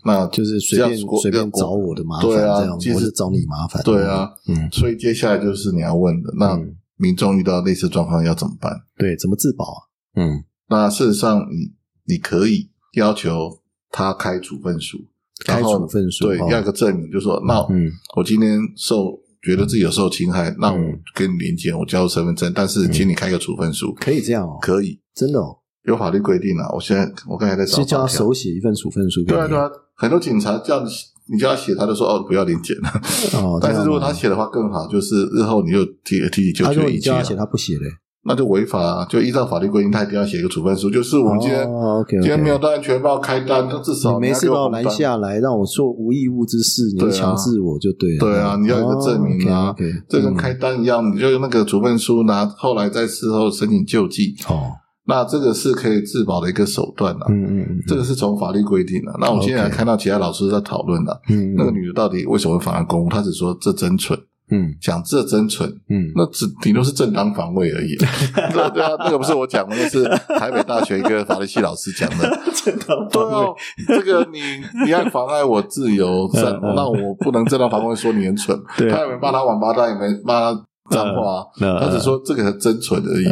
[0.04, 2.56] 那就是随便随便找我的麻烦，对啊
[2.94, 3.82] 我是找你麻烦。
[3.82, 8.72] 对啊，嗯，所以接下来就是你要问的，那嗯民众遇到类似状况要怎么办？
[8.96, 9.78] 对，怎么自保啊？
[10.16, 11.72] 嗯，那事实上你，
[12.14, 14.98] 你可以要求他开处分书，
[15.46, 26.68] 开处分书对，哦要个证明，就说那嗯我今天受觉得自己有受侵害，那我嗯跟你连接，我交身份证，但是请你开个处分书，可以这样哦，可以真的哦，有法律规定啊。
[26.74, 29.22] 我现在我刚才在找是叫他手写一份处分书。
[29.24, 30.90] 对啊对啊，很多警察叫你
[31.30, 32.88] 你叫他写，他就说哦不要临检了。
[33.34, 37.84] 哦， 但是如果他写，的话更好，就是日后你就提提起就他如决一切啊果你叫他写，他不写嘞，
[38.24, 39.06] 那就违法啊！
[39.08, 41.66] 就依照法律规定，他一定要写一个处分书，就是我们今天。
[42.08, 48.18] 今天没有到安全帽开单，那至少你没事把我拦下来，让我做无义务之事，你就强制我就对了。
[48.20, 49.74] 对啊，你要有一个证明啊
[50.08, 54.72] 这跟开单一样，你就用那个处分书拿，后来在事后申请救济，哦，
[55.08, 57.26] 那这个是可以自保的一个手段啊。
[57.30, 59.12] 嗯嗯嗯，这个是从法律规定的。
[59.18, 63.08] 那我们今天还看到其他老师在讨论的，嗯那个女的到底为什么会妨碍公务？
[63.08, 64.18] 她只说这真蠢，
[64.50, 67.96] 嗯讲这真蠢，嗯，那只顶多是正当防卫而已。
[68.52, 70.04] 对对啊，那个不是我讲的，那是
[70.38, 72.38] 台北大学一个法律系老师讲的。
[72.58, 73.54] 正当对哦，
[73.86, 74.40] 这个你
[74.84, 76.28] 你要妨碍我自由，
[76.74, 78.58] 那我不能正当防卫说你很蠢。
[78.76, 81.36] 对他也没骂他王八蛋，也没骂他脏话。
[81.40, 83.24] 啊，嗯他只说这个很真蠢而已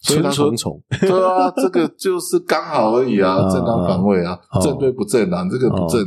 [0.00, 6.00] 所以他说虫虫，对啊，这个就是刚好而已啊，嗯 正当防卫啊哦，正对不正啊，这个不正，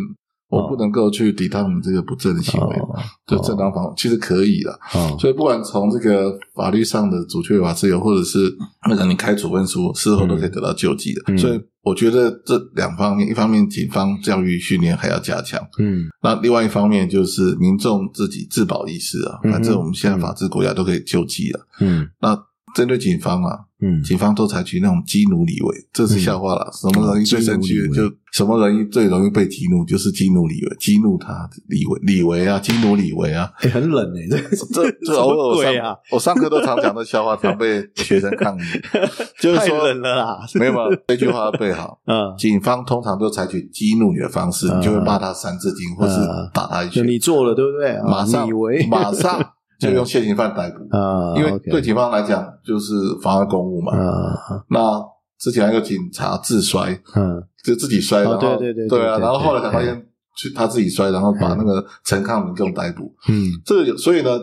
[0.50, 4.72] 我不能够去抵抗你这个不正的行为，哦就正当防其实可以的。
[4.94, 8.56] 哦，所以不管从这个法律上的阻却违法自由，或者是
[8.88, 11.22] 那个你开处分书，事后都可以得到救济的。
[11.28, 19.40] 嗯所以我觉得这两方面，一方面警方教育训练还要加强，嗯那另外一方面就是民众自己自保意识啊。
[19.44, 21.60] 反正我们现在法治国家都可以救济了。
[21.80, 22.38] 嗯那
[22.76, 26.70] 针对警方啊，嗯，警方都采取那种激怒李维，这是笑话了。
[26.74, 33.50] 什么人最生气就什么人最容易被激怒，就是激怒李维，激怒他李维李维啊，激怒李维啊。
[33.62, 38.62] 哎， 很冷哎，这这这偶尔我上啊，我上课都常讲的笑话，常被学生抗议。
[39.40, 41.98] 就是太说冷了啦，没有没有，这句话要背好。
[42.08, 46.16] 嗯，警方通常都采取激怒你的方式，嗯你就会骂他三字经，或是
[46.54, 47.92] 打他一就拳，你做了对不对？
[47.96, 48.50] 啊马上
[48.90, 49.40] 马上
[49.86, 50.98] 就用现行犯逮捕。
[50.98, 53.95] 啊，因为对警方来讲，就是妨碍公务嘛。
[53.95, 55.02] 啊，那
[55.38, 60.06] 之前还有警察自摔，嗯，就自己摔，然后对对对对啊，然后后来才发现
[60.38, 63.13] 去他自己摔，然后把那个陈康明这种逮捕。
[63.30, 64.39] 嗯，这个所以呢，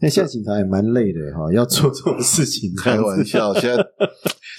[0.00, 3.76] 那现在警察也蛮累的哈， 要做这种事情，开玩笑，现在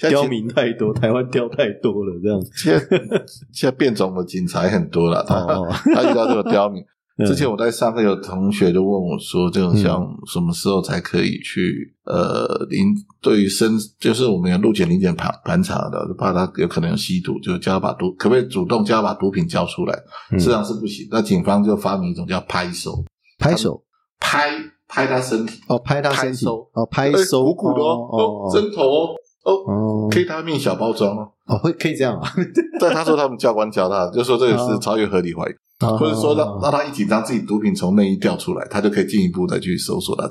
[0.00, 2.40] 现在 刁民太多，台湾刁太多了，这样。
[2.54, 6.84] 现在现在变种的警察也很多了，他哦他遇到这个刁民。
[7.20, 7.26] 嗯。
[7.26, 12.86] 之前我在上课，有同学就问我说：“这种像什么时候才可以去呃临
[13.20, 19.94] 对于身就是我们有路检临检盘盘查的，就怕他有可能有吸毒，就叫他把毒可不可以主动叫他把毒品交出来？
[20.32, 20.38] 嗯。
[20.38, 21.06] 实际上是不行。
[21.10, 23.04] 那警方就发明一种叫拍手，
[23.38, 23.82] 拍手？
[24.18, 24.50] 拍
[24.86, 26.44] 拍他身体，哦，拍他身体。
[26.46, 29.08] 哦，拍哎收鼓鼓的哦针头哦，
[29.44, 30.08] 哦哦。
[30.10, 31.30] K 他命小包装哦。
[31.46, 32.32] 哦，会可以这样啊，
[32.78, 35.52] 对，他说他们教官教他，就说这个是超越合理怀疑。
[35.98, 40.28] 或者说让让他一紧张，自己毒品从内衣掉出来，他就可以进一步再去搜索他。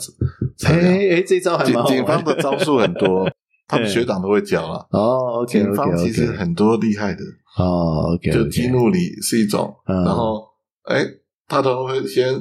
[0.67, 3.27] 哎哎哎，这招还警警方的招数很多，
[3.67, 4.87] 他们 学长都会教了。
[4.91, 7.23] 哦，OK 警方其实很多厉害的，
[7.57, 10.03] 哦，OK，就激怒你是一种，嗯。
[10.03, 10.43] 然后
[10.83, 11.03] 哎，
[11.47, 12.31] 他都会先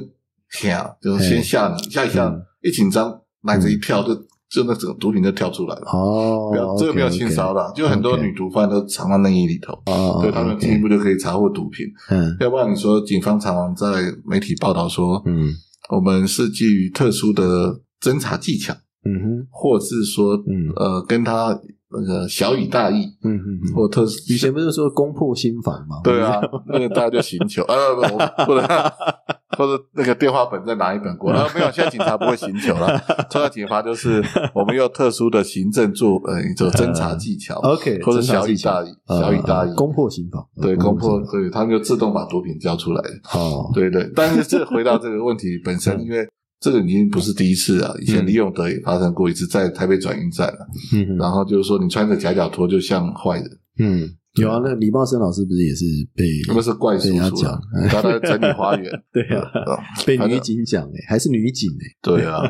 [0.51, 4.13] 吓，就是先吓你，吓一吓嗯，一紧张，奶子一跳，就
[4.49, 5.89] 就那整个毒品就跳出来了。
[5.91, 11.85] 哦不要，这个没有性骚扰，就很多女毒贩都藏在内衣里头，哦，对他们进一步就可以查获毒品。
[12.09, 12.35] 嗯。
[12.39, 15.49] 要不然你说警方常常在媒体报道说，嗯。
[15.91, 18.73] 我们是基于特殊的侦查技巧，
[19.05, 19.47] 嗯哼。
[19.49, 20.71] 或是说，嗯。
[20.75, 21.59] 呃，跟他
[21.91, 25.97] 那个小以大义，嗯嗯嗯，或特以前不是说攻破心房吗？
[26.03, 28.63] 对啊，那个大家就寻求，呃，不，我不能，
[29.57, 31.33] 或者那个电话本再拿一本过？
[31.33, 32.87] 来，啊没有，现在警察不会寻求了，
[33.31, 34.23] 现在警察就是
[34.53, 43.01] 我们用特殊的行政做，呃，一种侦查技巧 OK，或者小以大义，小以大义呃，攻破心房，对，攻破对，他们就自动把毒品交出来。
[43.33, 46.01] 哦，对对，但是这回到这个问题本身，嗯。
[46.03, 46.27] 因为
[46.59, 50.67] 这个已经不是第一次啊，以前嗯李永德也发生过一次，在台北转运站了。
[50.93, 58.91] 嗯然后就是说，你穿着夹脚拖就像坏人，嗯，有啊，那李茂生老师不是也是被那是怪叔叔啊，他在整理花园。
[59.13, 59.79] 对啊，啊。
[60.05, 62.41] 被女警讲哎，还是女警哎，对啊，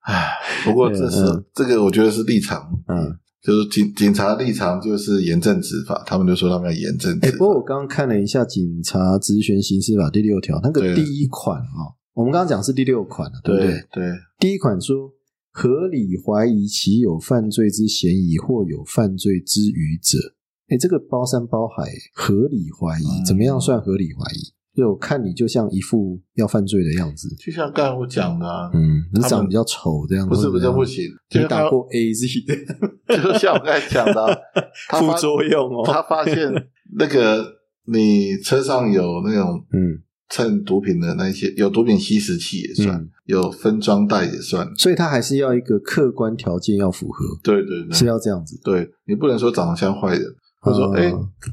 [0.00, 0.32] 唉，
[0.64, 1.44] 不过这是嗯。
[1.54, 7.38] 这个，我觉得是立场，嗯，就是警警察立场就是严正执法，他们就说他们要严正哎，执法。
[7.38, 13.70] 不过我刚刚看了一下《警察职权刑事法》第六条，那个第一款啊，我们刚刚讲是第六款了，对不对？
[13.92, 14.02] 对？
[14.02, 15.08] 对，第一款说，
[15.52, 20.18] 合理怀疑其有犯罪之嫌疑或有犯罪之余者，
[20.66, 23.24] 哎，这个包山包海，合理怀疑，嗯。
[23.24, 24.52] 怎么样算合理怀疑？
[24.74, 31.04] 就我看你就像一副要犯罪的样子，就像刚才我讲的啊，嗯，你长得比较丑这样，不是不是不行，
[31.36, 33.14] 你打过 A Z 的。
[33.22, 34.36] 就像我刚才讲的啊，
[34.98, 36.52] 副作用哦，他发现
[36.98, 37.44] 那个
[37.86, 44.70] 你车上有那种嗯，称毒品的那些，有毒品吸食器也算，嗯有分装袋也算。
[44.76, 48.58] 所以他还是要一个客观条件要符合，对对对，是要这样子。
[48.64, 50.22] 对你不能说长得像坏人。
[50.60, 51.12] 他说：“哦哎、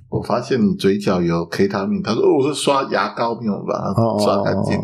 [0.10, 4.76] 我发现你嘴角有 K 他命。”他说：“哦，我是刷牙膏没有把它哦 刷干净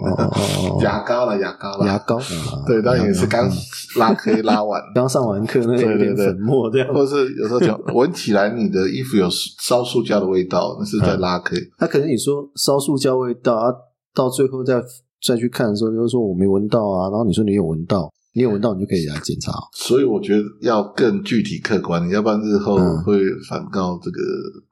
[0.84, 2.22] 牙膏了，牙膏了，牙膏，啊
[2.68, 3.52] 对，但也是刚嗯
[3.98, 6.94] 拉 K 拉完，刚上完课，那有点对对对粉末这样。
[6.94, 9.28] 或是有时候讲闻起来你的衣服有
[9.60, 11.58] 烧塑胶的味道，那是在拉 K。
[11.80, 13.74] 那可能你说烧塑胶味道啊，
[14.14, 14.82] 到最后再
[15.26, 19.52] 再去看的时候，就是说我没闻到啊，然后你说你有闻到，你有闻到，你就可以来检查。
[19.74, 23.04] 所以我觉得要更具体客观，要不然日后嗯。
[23.04, 24.20] 会反告这个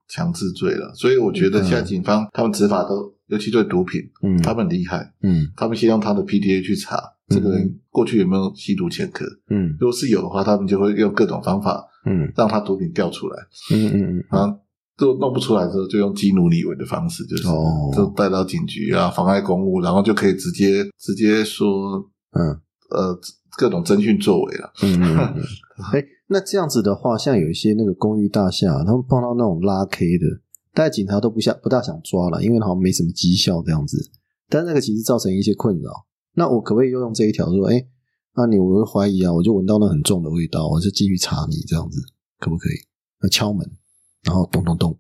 [0.07, 0.93] 强制罪了。
[0.95, 5.47] 所以我觉得现在警方他们执法都，尤其对毒品，嗯，他们很厉害，嗯。
[5.57, 9.75] 他们先用他的 PDA 去查这个人过去有没有吸毒前科，嗯。
[9.79, 12.31] 如果是有的话，他们就会用各种方法嗯。
[12.37, 13.37] 让他毒品掉出来，
[13.73, 14.57] 嗯嗯嗯，然后
[14.97, 17.91] 都弄不出来之后，就用激怒立委的方式，就是哦。
[17.93, 22.57] 就带到警局啊，妨碍公务，然后就可以直接直接说嗯。
[22.89, 23.15] 呃
[23.59, 24.71] 各种征讯作为了。
[24.83, 25.43] 嗯嗯嗯。
[25.91, 30.25] 哎，那这样子的话，像有一些那个公寓大厦，他们碰到那种拉 K 的，
[30.73, 33.97] 大概警察都不想不大想抓了，因为好像没什么绩效这样子。
[34.47, 35.91] 但那个其实造成一些困扰。
[36.35, 37.85] 那我可不可以又用这一条说，哎，
[38.35, 41.99] 那你我会怀疑啊，我就闻到那很重的味道，我就进去查你这样子，
[42.39, 42.77] 可不可以？
[43.21, 43.69] 那敲门，
[44.23, 44.97] 然后咚咚咚，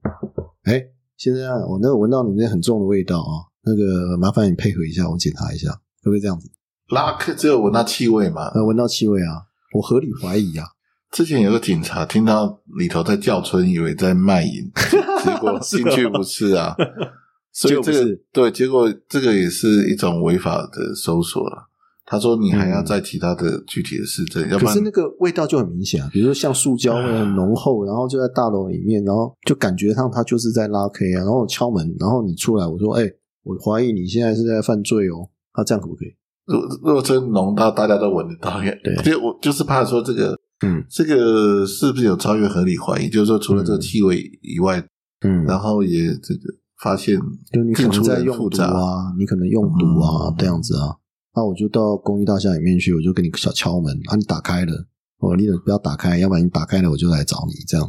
[0.63, 0.83] 哎，
[1.17, 5.69] 现在我那个闻到你那很重的味道啊，那个麻烦你配合一下，我检查一下，
[6.03, 6.49] 可不可以这样子？
[6.89, 8.47] 拉克只有闻到气味嘛？
[8.55, 9.43] 呃，闻到气味啊，
[9.75, 10.65] 我合理怀疑啊，
[11.11, 14.71] 之前有个警察听到里头在叫春，以为在卖淫，
[15.23, 16.75] 结果进去不是啊。
[17.51, 21.67] 所以这个对，结果这个也是一种违法的搜索了。
[22.05, 33.03] 他说你还要在其他的具体的市政，要不然可是那个味道就很明显啊，比如说像塑胶味很浓厚，然后就在大楼里面，然后就感觉上他就是在拉 K 啊，然后敲门，然后你出来，我说，哎、
[33.43, 36.09] 我怀疑你现在是在犯罪哦，那、这样可不可以？
[36.49, 38.95] 如如果真浓到大家都闻得到，对。
[39.03, 40.83] 就我就是怕说这个嗯。
[40.89, 43.07] 这个是不是有超越合理怀疑？
[43.07, 44.83] 就是说，除了这个气味以外，
[45.21, 46.41] 嗯，然后也这个
[46.81, 47.17] 发现
[47.53, 50.35] 就你可能在用毒啊，你可能用毒啊嗯。
[50.37, 50.95] 这样子啊，
[51.35, 53.93] 那我就到公寓大厦里面去，我就给你小敲门。
[54.09, 54.73] 啊，你打开了，
[55.19, 57.87] 哦，你不要打开，要不然你打开了我就来找你，这样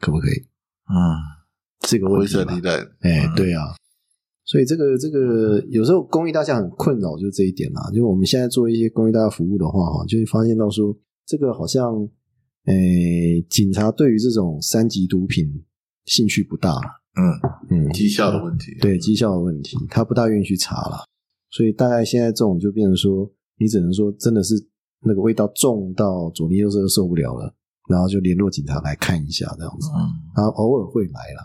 [0.00, 0.40] 可不可以？
[0.88, 0.96] 嗯，
[1.80, 2.40] 这个问灰题吧。
[2.40, 2.70] 色地带，
[3.02, 3.34] 哎，嗯。
[3.36, 3.74] 对啊，
[4.50, 7.88] 所以这个这个有时候公益大家很困扰，就是这一点啦。
[7.90, 10.92] 就是我们现在做一些公益大家服务的话，哈，就会发现到说，
[11.24, 11.94] 这个好像，
[12.64, 15.46] 诶，警察对于这种三级毒品
[16.06, 16.80] 兴趣不大，
[17.14, 21.04] 嗯，嗯，绩效的问题，对绩效的问题，他不大愿意去查了。
[21.52, 24.54] 所以大概现在这种就变成说，你只能说真的是
[25.04, 27.54] 那个味道重到左邻右舍都受不了了，
[27.88, 29.88] 然后就联络警察来看一下这样子。
[30.36, 31.44] 然后偶尔会来啦，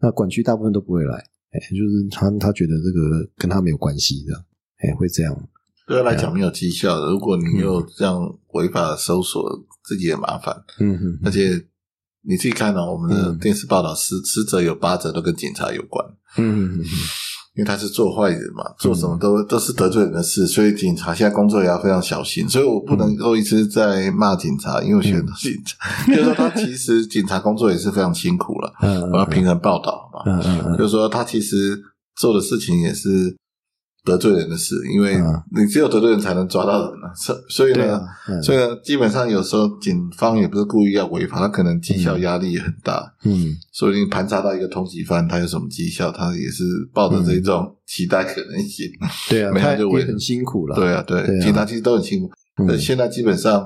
[0.00, 4.34] 那管区大部分都不会来，哎，就是他他觉得这个跟他没有关系的，
[4.78, 5.48] 哎，会这样，
[5.86, 7.10] 对他来讲没有绩效的。
[7.10, 10.64] 如果你有这样违法的搜索，自己也麻烦。
[10.78, 11.62] 嗯嗯，而且
[12.22, 16.06] 你自己看到我们的嗯电视报道，十十则有八则都跟警察有关，
[16.38, 16.84] 嗯哼，
[17.54, 22.48] 因为他是做坏人嘛，做什么都都是得罪人的事，所以警察现在工作也要非常小心。
[22.48, 30.76] 所以我不能够一直在骂警察，因为我喜欢警察，就是说他其实警察工作也是非常辛苦了，嗯我要平衡报道嘛。
[30.78, 31.78] 就是说他其实
[32.16, 33.36] 做的事情也是
[34.04, 37.14] 得罪人的事，因为嗯你只有得罪人才能抓到人啊。
[37.14, 38.00] 所所以呢
[38.42, 43.02] 所以呢，基本上有时候警方也不是故意要违法，他可能绩效压力也很大。
[43.24, 48.86] 嗯所以你盘查到一个通缉犯，他有什么绩效，他也是抱着这种期待可能性。
[49.28, 52.28] 对啊， 没他就为了也很辛苦了，对啊，对，警察其实都很辛苦。
[52.28, 53.64] 嗯但现在基本上，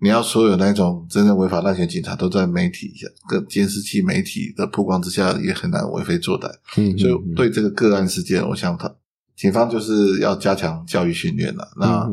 [0.00, 6.48] 你要所有那种真正违法滥权警察都在媒体下、跟监视器媒体的曝光之下，也很难为非作歹。
[6.76, 8.88] 嗯，所以嗯对这个个案事件，我想他
[9.36, 11.68] 警方就是要加强教育训练了。
[11.76, 12.08] 那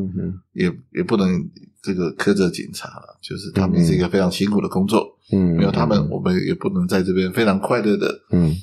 [0.52, 1.40] 也也不能
[1.82, 5.06] 这个苛责警察了，就是他们是一个非常辛苦的工作。
[5.32, 8.12] 嗯，没有他们，嗯我们也不能在这边非常快乐的。
[8.32, 8.54] 嗯，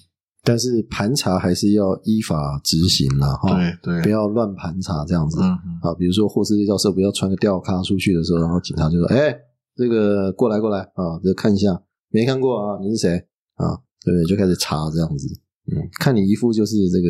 [0.43, 9.35] 但是盘查还是要依法执行了，哈，对对，不要乱盘查这样子，啊，比如说霍斯利教授不要穿个吊咖出去的时候，然后警察就说：“哎、
[9.75, 13.17] 这个过来过来啊，这看一下，没看过啊，你是谁
[13.55, 14.25] 啊？”对不对？
[14.25, 15.27] 就开始查这样子，
[15.71, 17.09] 嗯，看你一副就是这个，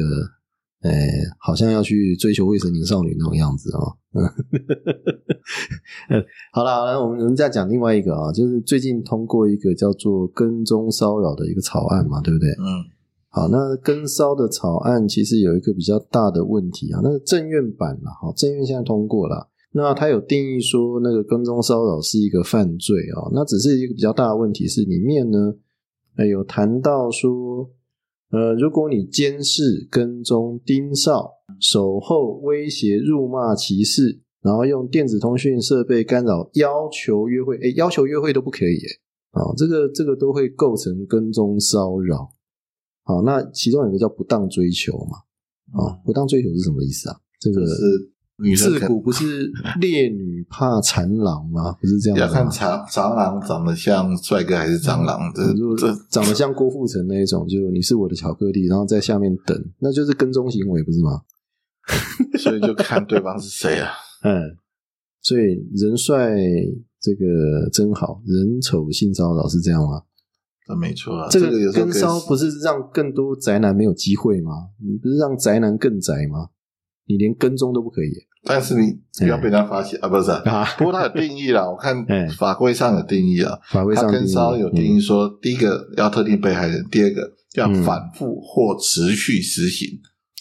[0.82, 0.92] 呃，
[1.40, 3.82] 好像要去追求未成年少女那种样子啊。
[6.10, 12.50] 嗯，好了好了，我们我们再讲另外一个啊，就是最近通过一个叫做跟踪骚扰的一个草案嘛，对不对？
[12.52, 12.86] 嗯
[13.32, 25.54] 好，那跟骚的草案其实有一个比较大的问题啊，那个政院版了，哈，政院现在通过了，那它有定义说那个跟踪骚扰是一个犯罪啊，那只是一个比较大的问题是里面呢，
[26.16, 27.70] 呃，有谈到说，
[28.32, 38.88] 呃，如果你监视、跟踪、盯梢、守候、威胁、辱骂、歧视，然后用电子通讯设备干扰、要求约会，哎，要求约会都不可以耶，
[39.32, 42.34] 啊，这个这个都会构成跟踪骚扰。
[43.04, 45.18] 好，那其中有一个叫不当追求嘛，
[45.82, 47.20] 啊，不当追求是什么意思啊？
[47.40, 51.74] 这个是女生自古不是烈女怕残狼吗？
[51.82, 61.22] 不是这样子吗要看长蟑螂长得像帅哥还是蟑螂，这就这长得像郭富城那一种，就你是我的巧克力，然后在下面等，那就是跟踪行为，不是吗？
[62.40, 63.92] 所以就看对方是谁啊。
[64.24, 64.58] 嗯，
[65.22, 66.36] 所以人帅
[67.02, 70.04] 这个真好，人丑性骚扰是这样吗？
[70.68, 74.70] 这没错啊，这个跟骚不是让更多宅男没有机会吗？
[74.78, 76.50] 你不是让宅男更宅吗？
[77.10, 78.08] 你连跟踪都不可以
[78.46, 80.42] 但是你不要被人家发现啊，不是啊。
[80.46, 80.66] 啊？
[80.78, 83.58] 不过它有定义啦， 我看哎法规上有定义啊。
[83.70, 90.00] 法规上跟骚有定义嗯说，第一个要特定被害人，第二个要嗯反复或持续实行，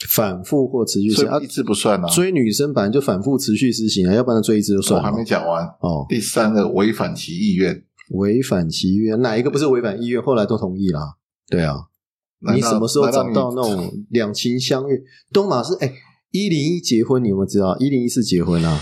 [0.08, 2.06] 反复或持续性啊所以一，次不算啊。
[2.08, 5.64] 追女生本来就反复持续施行啊，要不然追一次就算了我还没讲完。
[5.80, 6.06] 哦。
[6.08, 10.22] 第三个违反其意愿，违反其意愿，哪一个不是违反意愿？
[10.22, 11.00] 后来都同意啦。
[11.50, 11.74] 对啊，
[12.54, 14.96] 你什么时候找难到那种两情相悦？
[15.32, 15.92] 东马是哎，
[16.30, 17.76] 一零一结婚，你有没有知道？
[17.78, 18.80] 一零一是结婚啊，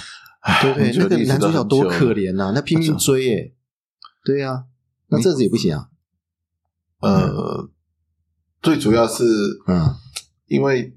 [0.63, 0.93] 对不对？
[0.97, 3.53] 那个男主角多可怜呐、那拼命追耶。
[4.25, 4.65] 对呀、
[5.09, 5.89] 那这样子也不行啊。
[7.01, 7.69] 呃，
[8.61, 9.25] 最主要是
[9.69, 9.95] 嗯
[10.49, 10.97] 因为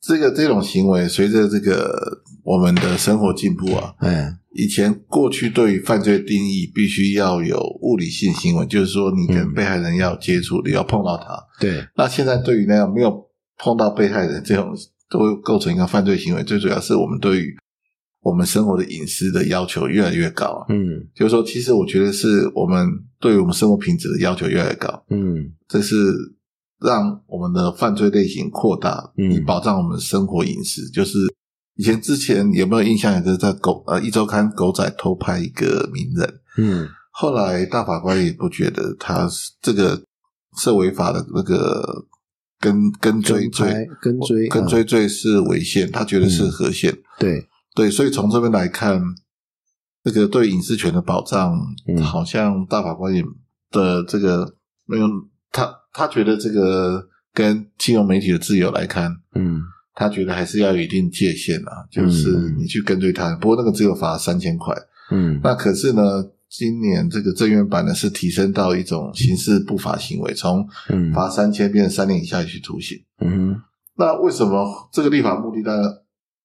[0.00, 11.36] 这个这种行为，随着这个我们的生活进步啊，嗯以前过去对于犯罪定义必须要有物理性行为，就是说你跟嗯被害人要接触，你要碰到他。
[11.60, 14.72] 对，那现在对于那样没有碰到被害人这种，
[15.14, 16.42] 都会构成一个犯罪行为。
[16.42, 17.56] 最主要是我们对于
[18.20, 20.66] 我们生活的隐私的要求越来越高啊。
[20.70, 22.84] 嗯就是说，其实我觉得是我们
[23.20, 25.94] 对于我们生活品质的要求越来越高，嗯这是
[26.80, 30.90] 让我们的犯罪类型扩大，嗯以保障我们生活隐私。
[30.90, 31.18] 就是
[31.76, 33.14] 以前之前有没有印象？
[33.14, 39.28] 也是在狗呃一周刊狗仔偷拍一个名人，嗯后来大法官也不觉得他
[39.62, 40.02] 这个
[40.58, 42.04] 涉违法的那个
[42.64, 46.50] 跟跟追跟拍罪跟追跟啊追罪是违宪，他觉得是嗯。
[46.50, 46.96] 合宪。
[47.18, 49.02] 对，对，所以从这边来看，
[50.02, 51.54] 这个对隐私权的保障，
[51.86, 52.02] 嗯。
[52.02, 53.22] 好像大法官也
[53.70, 54.54] 的这个
[54.86, 55.06] 没有
[55.52, 59.60] 他他觉得这个跟金融媒体的自由来看，嗯。
[59.94, 62.56] 他觉得还是要有一定界限啊，就是嗯。
[62.58, 64.74] 你去跟追他，不过那个只有罚三千块。
[65.10, 65.38] 嗯。
[65.42, 66.24] 那可是呢，
[66.56, 72.96] 今年这个正院版呢是提升到一种刑事不法行为，从嗯罚三千变成三年以下有期徒刑。
[73.20, 73.56] 嗯
[73.96, 75.90] 那为什么这个立法目的，当然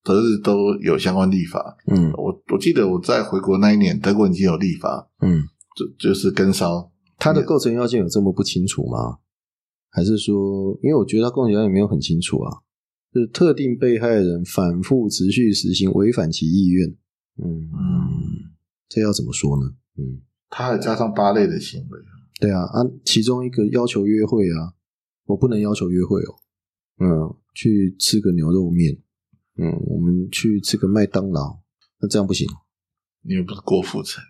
[0.04, 1.78] 德日都有相关立法。
[1.86, 5.44] 嗯我我记得我在回国那一年，德国已经有立法，嗯，
[5.76, 6.92] 就就是跟烧。
[7.20, 9.20] 它的构成要件有这么不清楚吗？
[9.92, 12.58] 还是说，因为我觉得它构成要件没有很清楚啊，
[13.14, 16.88] 就是特定被害人反复持续实行违反其意愿，
[17.44, 18.50] 嗯嗯，
[18.88, 19.70] 这要怎么说呢？
[20.00, 22.00] 嗯，他还加上八类的行为。
[22.40, 24.74] 对啊，啊，其中一个要求约会啊，
[25.26, 26.40] 我不能要求约会哦，
[27.00, 28.98] 嗯，去吃个牛肉面，
[29.58, 31.60] 嗯，我们去吃个麦当劳，
[32.00, 32.48] 那这样不行，
[33.24, 34.24] 你又不是郭富城，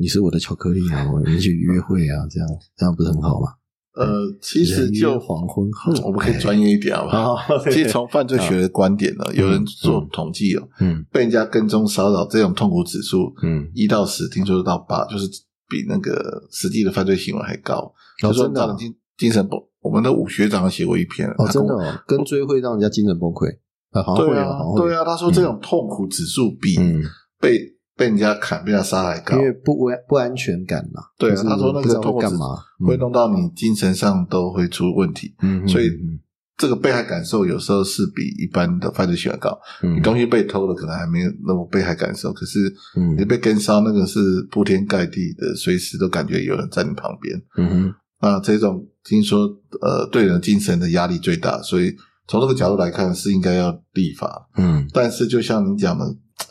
[0.00, 3.54] 你是我的巧克力啊，我们去约会啊，这样这样不是很好吗？
[3.94, 4.06] 呃，
[4.40, 7.36] 其实就黄昏后，我们可以专业一点好不好？
[7.36, 11.04] 好， 其实从犯罪学的观点呢，有人做统计哦，嗯。
[11.12, 15.26] 被人家跟踪骚扰这种痛苦指数，嗯，一到十，听说到八，就是
[15.68, 17.74] 比那个实际的犯罪行为还高。
[17.76, 23.48] 哦就说真的啊造成精精神崩，我们的武学长写过一篇哦，真的哦，跟追会让人家精神崩溃，
[23.90, 27.02] 啊，好像会对啊，对啊，他说这种痛苦指数比嗯，
[27.40, 27.58] 被
[28.02, 35.32] 被人家砍、被人家杀还高因，为不安不安全感嘛，对啊他说那个会干嘛，会弄到你精神上都会出问题。
[35.40, 36.18] 嗯，嗯所以嗯
[36.56, 39.56] 这个被害感受有时候是比一般的犯罪行为高。
[39.84, 42.58] 嗯你东西被偷了，可能还没有那么被害感受，可是
[42.96, 44.18] 嗯你被跟烧，那个是
[44.50, 47.40] 铺天盖地的，随时都感觉有人在你旁边。
[47.56, 49.46] 嗯哼那这种听说
[49.80, 51.94] 呃对人精神的压力最大，所以
[52.26, 54.48] 从这个角度来看是应该要立法。
[54.56, 56.04] 嗯，但是就像你讲的，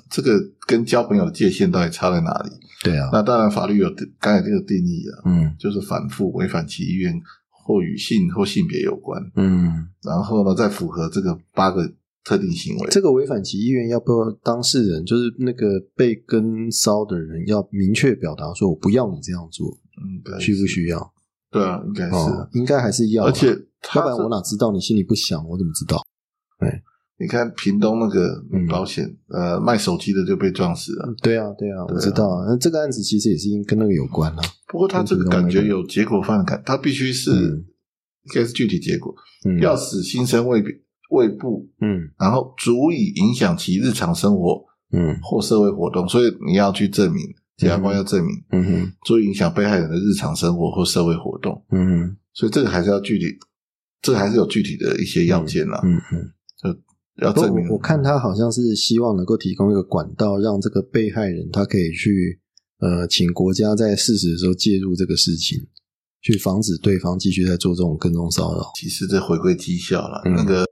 [0.09, 2.51] 这个跟交朋友的界限到底差在哪里？
[2.83, 3.87] 对啊，那当然法律有
[4.19, 7.13] 刚才这个定义啊，嗯就是反复违反其意愿
[7.49, 11.87] 或与性或性别有关，嗯，然后呢再符合这个八个
[12.23, 12.89] 特定行为。
[12.89, 19.67] 这个违反其意愿，要不要当事人就是那个被跟骚的人要明确表达说，我不要你这样做，
[20.01, 20.65] 嗯，对需不？
[20.65, 21.13] 需要？
[21.51, 22.15] 对啊，应该是。
[22.15, 23.47] 哦，应该还是要啊，而且
[23.95, 26.01] 要不然我哪知道你心里不想，我怎么知道？
[27.22, 28.65] 你看屏东那个嗯。
[28.67, 31.13] 保险，呃，卖手机的就被撞死了。
[31.22, 31.95] 对啊，对啊，对啊。
[31.95, 32.45] 我知道啊。
[32.47, 34.41] 那这个案子其实也是因跟那个有关啊。
[34.67, 37.65] 不过他这个感觉有结果犯的感，他必须是、嗯。
[38.24, 39.13] 应该是具体结果，
[39.45, 40.63] 嗯，要使新生胃
[41.09, 42.09] 胃部，嗯。
[42.19, 44.63] 然后足以影响其日常生活
[44.93, 45.17] 嗯。
[45.24, 47.22] 或社会活动，所以你要去证明，
[47.57, 48.93] 检察官要证明嗯哼。
[49.05, 52.17] 足以影响被害人的日常生活或社会活动，嗯哼。
[52.34, 53.26] 所以这个还是要具体，
[54.01, 56.32] 这个还是有具体的一些要件啦，嗯嗯。
[57.22, 62.39] 不要证明我我看他好像是希望能够提供一个管道，让这个被害人他可以去
[62.80, 65.59] 呃，请国家在适时的时候介入这个事情，
[66.22, 68.72] 去防止对方继续在做这种跟踪骚扰。
[68.76, 70.65] 其实这回归绩效了，嗯那个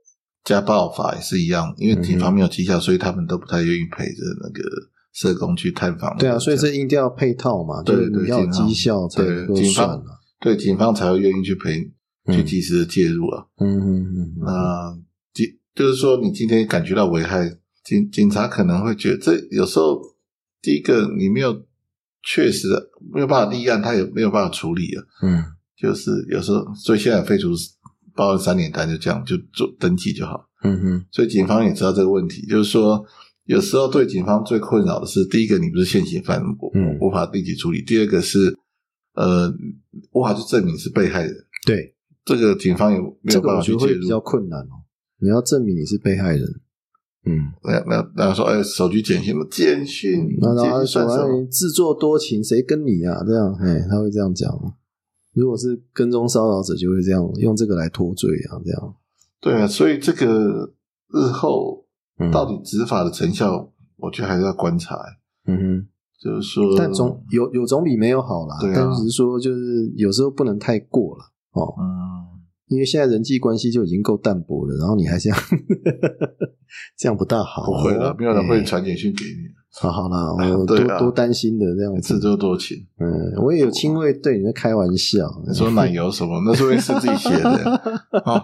[0.44, 4.64] 家暴法也是一样，因为警方没有绩效，所以他们都不太愿意陪着那个
[5.14, 6.18] 社工去探访。
[6.18, 10.06] 对啊，所以这一定要配套嘛，对要有对警方绩效才能够对警方算啊。
[10.42, 11.80] 对警方才会愿意去陪，
[12.26, 13.46] 嗯去及时的介入啊。
[13.60, 15.04] 嗯嗯嗯嗯那警
[15.80, 17.50] 就是说，你今天感觉到危害，
[17.86, 19.98] 警警察可能会觉得，这有时候
[20.62, 21.66] 第一个你没有
[22.22, 22.68] 确实
[23.14, 25.04] 没有办法立案，他也没有办法处理啊。
[25.24, 25.42] 嗯
[25.78, 27.48] 就是有时候，所以现在废除
[28.14, 30.50] 报案三年单就这样就做登记就好。
[30.66, 33.02] 嗯哼所以警方也知道这个问题，就是说，
[33.46, 38.54] 有时候对警方最困扰的是，第一个你不是现行犯，无嗯无法立即处理；第二个是，
[39.14, 39.50] 呃，
[40.12, 41.34] 无法去证明是被害人，
[41.66, 44.20] 对，这个警方也没这个有办法去介入。
[44.20, 44.84] 困难哦。
[45.22, 46.44] 你要证明你是被害人，
[47.26, 53.24] 嗯，那那那说，哎，手机简讯嘛，简讯，那然后他说自作多情，谁跟你啊？
[53.26, 54.50] 这样，哎，他会这样讲。
[55.34, 58.96] 如果是跟踪骚扰者，就会这样用这个来脱罪啊，这样。
[59.40, 60.74] 对啊，所以这个
[61.14, 61.86] 日后
[62.18, 64.98] 嗯到底执法的成效，我觉得还是要观察。
[65.46, 65.88] 嗯哼，
[66.22, 68.58] 就是说，但总有有总比没有好啦。
[68.60, 72.19] 对啊但只是说，就是有时候不能太过了哦，嗯，
[72.70, 75.38] 因为现在人际关系就已经够淡薄了，然后你还这样，
[76.98, 77.66] 这样不大好。
[77.66, 79.50] 不会了，没有人会哎传简讯给你，
[79.82, 82.20] 好好啦，我多 对啊多担心的这样自子。
[82.22, 82.78] 作多情。
[83.00, 85.28] 嗯，我也有亲会对你在开玩笑。
[85.48, 86.42] 你说奶油什么？
[86.46, 87.82] 那说明是自己写的。
[88.26, 88.42] 哦，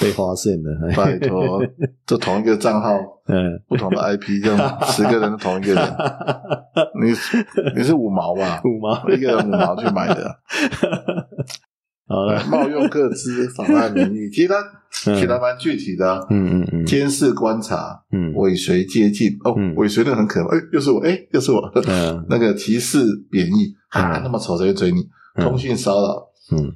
[0.00, 1.62] 被发现了，哎拜托，
[2.04, 2.98] 这同一个账号，
[3.28, 5.96] 嗯，不同的 IP，这样十个人同一个人，
[7.00, 7.10] 你
[7.76, 8.60] 你是五毛吧？
[8.64, 10.36] 五毛，一个人五毛去买的，
[12.06, 16.84] 好了，冒用各资妨碍名誉， 其实他写的蛮具体的啊，嗯嗯嗯。
[16.86, 18.32] 监视观察、嗯。
[18.34, 22.24] 尾随接近，哦嗯，尾随的很可怕，哎，又是我，哎，又是我，嗯。
[22.28, 23.74] 那个歧视贬义。
[23.88, 25.00] 啊，嗯那么丑谁会追你？
[25.36, 25.44] 嗯。
[25.48, 26.72] 通讯骚扰、嗯，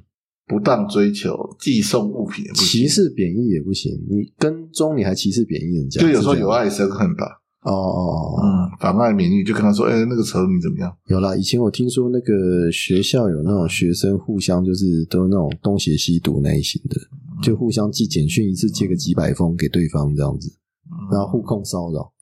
[0.47, 8.47] 不当追求、寄送物品歧视贬义也不行，你跟踪你还歧视贬义人家，就有时候有爱生恨吧，哦哦哦，嗯，
[8.79, 10.95] 妨碍名誉，就跟他说，哎，那个丑女怎么样？
[11.07, 16.95] 有啦，以前我听说那个学校有那种学生互相就是都那种东邪西毒那一型的，
[17.43, 20.49] 就互相寄简讯，一次寄个几百封给对方这样子，
[20.89, 20.95] 嗯。
[21.11, 22.13] 然后互控骚扰。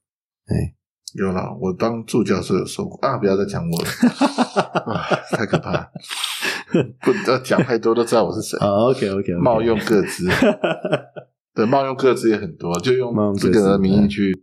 [0.48, 0.74] 哎，
[1.14, 3.88] 有啦，我当助教时候有说过啊，不要再讲我了，
[4.94, 5.72] 啊太可怕。
[5.74, 5.88] 了，
[7.02, 8.58] 不要讲太多都知道我是谁。
[8.66, 10.28] 啊，OK OK，冒用各自，
[11.54, 14.36] 对，冒用各自也很多，就用这个名义去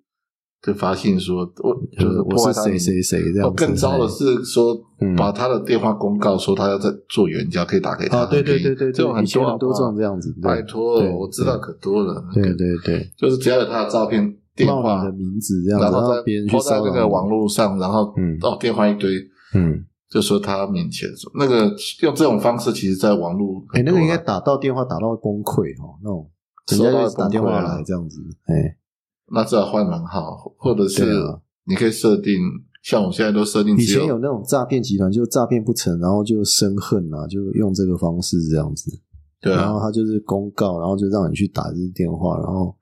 [0.65, 3.53] 就发信说，我就是我破坏谁谁谁这样。
[3.55, 8.21] 更糟的是说嗯，把他的电话公告说他要在做援交，可以打给他。
[8.21, 10.19] 啊，对对对对对，这种很多很多这种这样。
[10.19, 12.25] 子，拜托，我知道可多了。
[12.33, 19.11] 对对对，就是只要有他的照片、电话的，名字这样子，然然后再后别人去抛在那个网，络上，然后嗯哦电话一堆，
[19.55, 26.31] 嗯，就说他面前说那个用这种方式，其实在网络哎，那个应该打到电话打到崩溃哦，那种
[26.71, 28.75] 人家就打电话来这样子，哎，
[29.33, 31.05] 那至少换门号，或者是
[31.67, 32.35] 你可以设定，
[32.83, 38.91] 像我现在都设定以前有那种诈骗集团，就诈骗不成，然后就生恨啊，就用这个方式这样子，
[39.41, 39.63] 对啊。
[39.63, 42.77] 然后，他就是公告，然后就让你去打这个电话，然后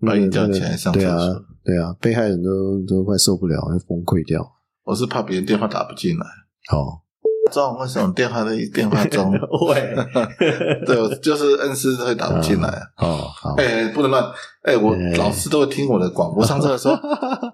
[0.00, 4.46] 那把你叫起来上对啊厕所，对啊，被害人都都快受不了，要崩溃掉。
[4.84, 6.26] 我是怕别人电话打不进来，
[6.68, 7.02] 好，
[7.50, 9.32] 这种为什么电话的电话中，
[9.68, 9.96] 喂，
[10.84, 12.68] 对，我就是恩师会打不进来。
[12.98, 14.24] 哦，好，哎、不能乱！
[14.62, 16.44] 哎、我哎老师都会听我的广播。
[16.44, 16.94] 上课的时候，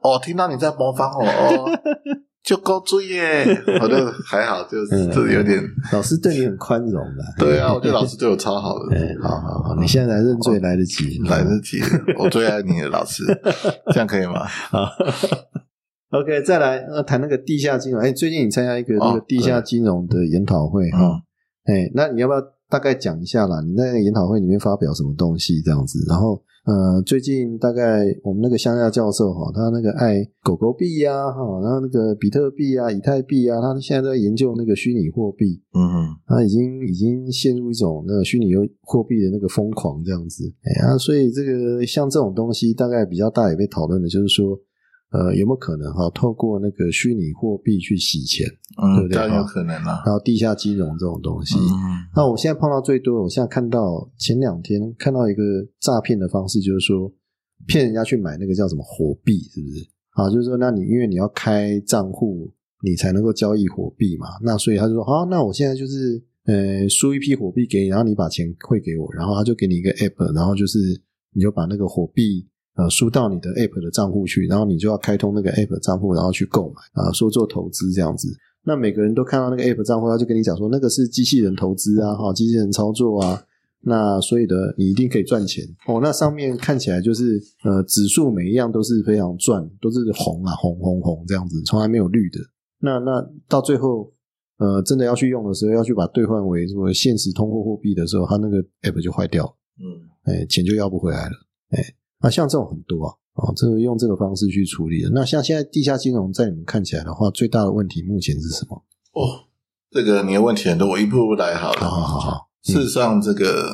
[0.02, 1.70] 哦，听到你在模仿我，哦，
[2.42, 3.44] 就够注意耶。
[3.80, 3.94] 我就
[4.26, 5.62] 还好，就是有点，
[5.92, 7.22] 老师对你很宽容的。
[7.38, 8.96] 对啊，我觉得老师对我超好的。
[8.96, 11.80] 哎，好好好，你现在来认罪来得及，来得及，
[12.18, 13.24] 我最爱你的老师，
[13.92, 14.46] 这样可以吗？
[14.46, 14.88] 好。
[16.12, 17.98] OK，再来呃谈那个地下金融。
[17.98, 21.22] 哎，最近你参加一个那个哦地下金融的研讨会哈，
[21.64, 23.62] 嗯，哎，那你要不要大概讲一下啦？
[23.62, 26.04] 你在那个研讨会里面发表什么东西这样子？
[26.06, 38.52] 然后呃，最近大概我们那个乡下教授哈，他那个爱狗狗币呀、哈，然后那个比特币啊、以太币啊，他现在在研究那个虚拟货币，嗯他已经已经陷入一种那个虚拟
[38.82, 40.44] 货币的那个疯狂这样子。
[40.62, 44.60] 哎呀、所以这个像这种东西，大概比较大也被讨论的，就是说。
[45.12, 50.02] 呃，有没有可能哈，透过那个虚拟货币去洗钱，对嗯，不对当然有可能啦。
[50.06, 51.54] 然后地下金融这种东西？
[51.58, 55.42] 嗯那我现在碰到最多，我现在看到前两天看到一个
[55.80, 57.12] 诈骗的方式，就是说
[57.66, 59.86] 骗人家去买那个叫什么火币，是不是？
[60.12, 62.50] 啊，就是说，那你因为你要开账户，
[62.82, 70.78] 你才能够交易火币嘛，那所以他就说，好，那我现在就是呃输一批火币给你，然后你把钱汇给我，然后他就给你一个 app，然后就是
[71.34, 72.48] 你就把那个火币。
[72.74, 78.28] 呃，输到你的 App 的账户去，然后你就要开通那个 App 账户，然后去购买啊、说做投资这样子。
[78.64, 83.42] 那每个人都看到那个 App 账户，他就跟你讲说，那个是机器人投资啊，哈，机器人操作啊。
[83.84, 85.98] 那所以的，你一定可以赚钱哦。
[86.00, 92.38] 那上面看起来就是呃，指数每一样都是非常赚，都是红啊，红红红这样子，从来没有绿的。
[92.80, 94.12] 那那到最后，
[94.58, 101.32] 呃，真的要去用的时候，要去把兑换为什么现实通货货币的时候，它那个 App 就坏掉了，嗯，哎，钱就要不回来了，
[101.70, 101.82] 哎。
[102.22, 105.10] 啊，像这种很多啊，哦，这个用这个方式去处理的。
[105.12, 108.82] 那像现在地下金融，在你们看起来的话，最大的问题目前是什么？
[109.12, 109.44] 哦，
[109.90, 111.80] 这个你的问题很多，我一步步来好了。
[111.80, 113.72] 好好好好，事实上，这个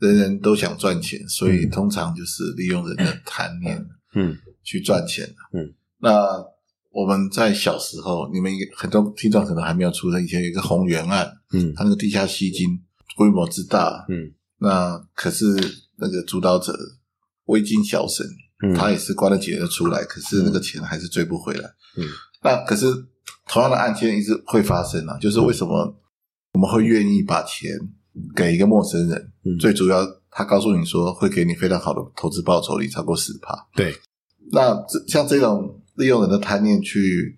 [0.00, 5.24] 人人都想赚钱，所以嗯通常就是利用人的贪念嗯去赚钱。
[5.52, 6.44] 嗯，那
[6.90, 12.66] 我们在小时候，你们很多听众可能还没有出生，以前有一个红源案，嗯他那个地下吸金
[13.16, 15.44] 规模之大，嗯那可是
[15.96, 16.76] 那个主导者
[17.48, 18.26] 微金小沈，
[18.62, 21.64] 嗯，他也是关了几年就出来，可是那个钱还是追不回来。
[21.96, 22.04] 嗯，
[22.42, 22.86] 那可是
[23.46, 25.94] 同样的案件一直会发生啊，就是为什么
[26.52, 27.70] 我们会愿意把钱
[28.34, 29.32] 给一个陌生人？
[29.44, 33.54] 嗯最主要，他告诉你说会给你非常好的投资报酬率，超过十趴。
[33.74, 33.94] 对，
[34.52, 37.36] 那这像这种利用人的贪念去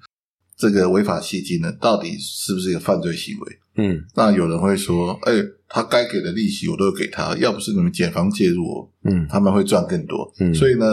[0.61, 3.59] 这个违法吸金呢，到底是不是一个犯罪行为？
[3.77, 5.33] 嗯那有人会说，哎、
[5.69, 10.31] 他该给的利息我都有给他，要不是你们检方介入我，嗯他们会赚更多。
[10.39, 10.85] 嗯所以呢，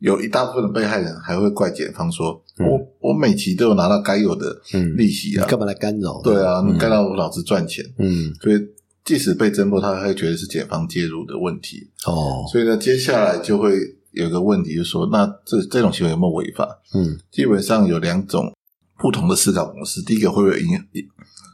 [0.00, 6.20] 有一大部分的被害人还会怪检方说，嗯我我每期都有拿到该有的嗯利息啊，你干嘛来干扰？
[6.22, 7.82] 对啊，嗯你干扰我老子赚钱。
[7.98, 8.58] 嗯所以
[9.04, 11.88] 即使被侦破，他还会觉得是检方介入的问题。
[12.04, 13.78] 哦，所以呢，接下来就会
[14.10, 16.68] 有一个问题，就是说，那这这种行为有没有违法？
[16.94, 18.52] 嗯基本上有两种
[18.98, 20.02] 不同的思考模式。
[20.02, 20.68] 第一个会不会银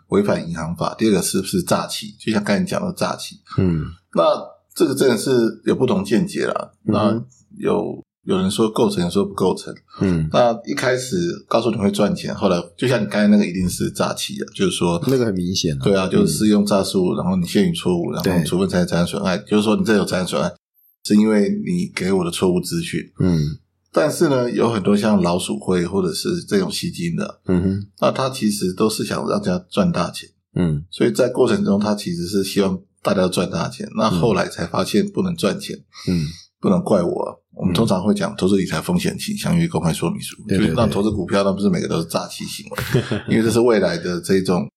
[0.09, 0.95] 违反银行法？
[0.95, 2.15] 第二个是不是诈欺？
[2.19, 3.37] 就像刚才讲的诈欺。
[3.59, 3.85] 嗯
[4.15, 4.23] 那
[4.75, 5.31] 这个真的是
[5.65, 6.73] 有不同见解啦。
[6.87, 7.25] 嗯那
[7.59, 9.75] 有有人说构成，有人说不构成。
[10.01, 11.17] 嗯，那一开始
[11.47, 15.81] 告诉你会赚钱，后来就像你刚才那个一定是诈欺啊，就是说那个很明显啊。
[15.85, 20.51] 对啊，就是施用诈术，然后你陷于错误，然后对处分财财产损害，就是说你这有财产损害，
[21.05, 23.01] 是因为你给我的错误资讯。
[23.19, 23.41] 嗯
[23.95, 27.87] 但是呢，有很多像老鼠会或者是这种吸金的，嗯哼。
[28.01, 30.85] 那他其实都是想让大家赚大钱，嗯。
[30.91, 33.89] 所以在过程中他其实是希望大家赚大钱。
[33.97, 35.79] 那后来才发现不能赚钱，
[36.09, 36.27] 嗯。
[36.61, 37.41] 不能怪我。
[37.55, 44.69] 我们通常会讲投资理财风险倾向于公开说明书，对对对就是让投资股票，那不是每个都是诈欺行为， 因为这是未来的这种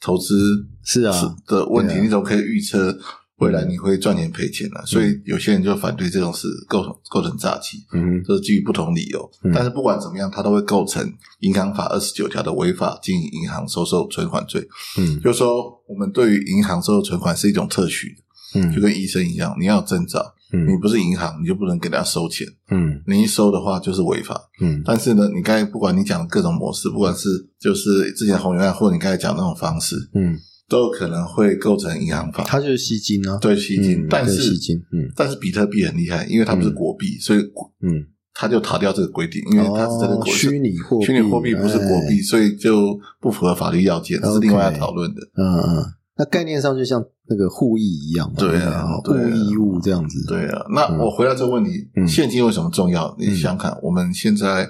[0.00, 1.36] 投资是啊。
[1.46, 2.00] 的问题，啊。
[2.00, 2.96] 你怎么可以预测
[3.42, 9.30] 未来你会赚钱赔钱呢、所以有些人就反对这种事构成构成诈欺，嗯哼这是基于不同理由。
[9.44, 14.66] 嗯但是不管怎么样，它都会构成银行法二十九条的违法经营银行收受存款罪。
[14.98, 18.08] 嗯就是说，我们对于银行收受存款是一种特许
[18.54, 20.20] 的，嗯就跟医生一样，你要有证照，
[20.52, 22.46] 你嗯不是银行，你就不能给人家收钱。
[22.70, 24.40] 嗯你一收的话就是违法。
[24.60, 27.28] 嗯但是呢，你刚才不管你讲的各种模式，不管是
[27.58, 30.38] 就是之前红原案，或者你刚才讲那种方式，嗯，
[30.72, 32.42] 都有可能会构成银行法。
[32.44, 33.36] 它就是吸金啊。
[33.38, 35.12] 对吸金，嗯但是吸金，嗯。
[35.14, 37.40] 但是比特币很厉害，因为它不是国币，所以
[37.82, 42.22] 嗯，它就逃掉这个规定，因为它是这个哦国虚拟货币，虚拟货币不是国币，哎。
[42.22, 45.20] 所以就不符合法律要件，这是另外要讨论的。
[45.36, 45.84] 嗯嗯，
[46.16, 49.22] 那概念上就像那个互益一样嘛，对啊不对？
[49.22, 49.28] 啊
[49.60, 50.98] 物这样子，对啊，那嗯。
[50.98, 52.08] 我回到这个问题，嗯。
[52.08, 53.14] 现金为什么重要？
[53.18, 54.66] 你想想看，我们现在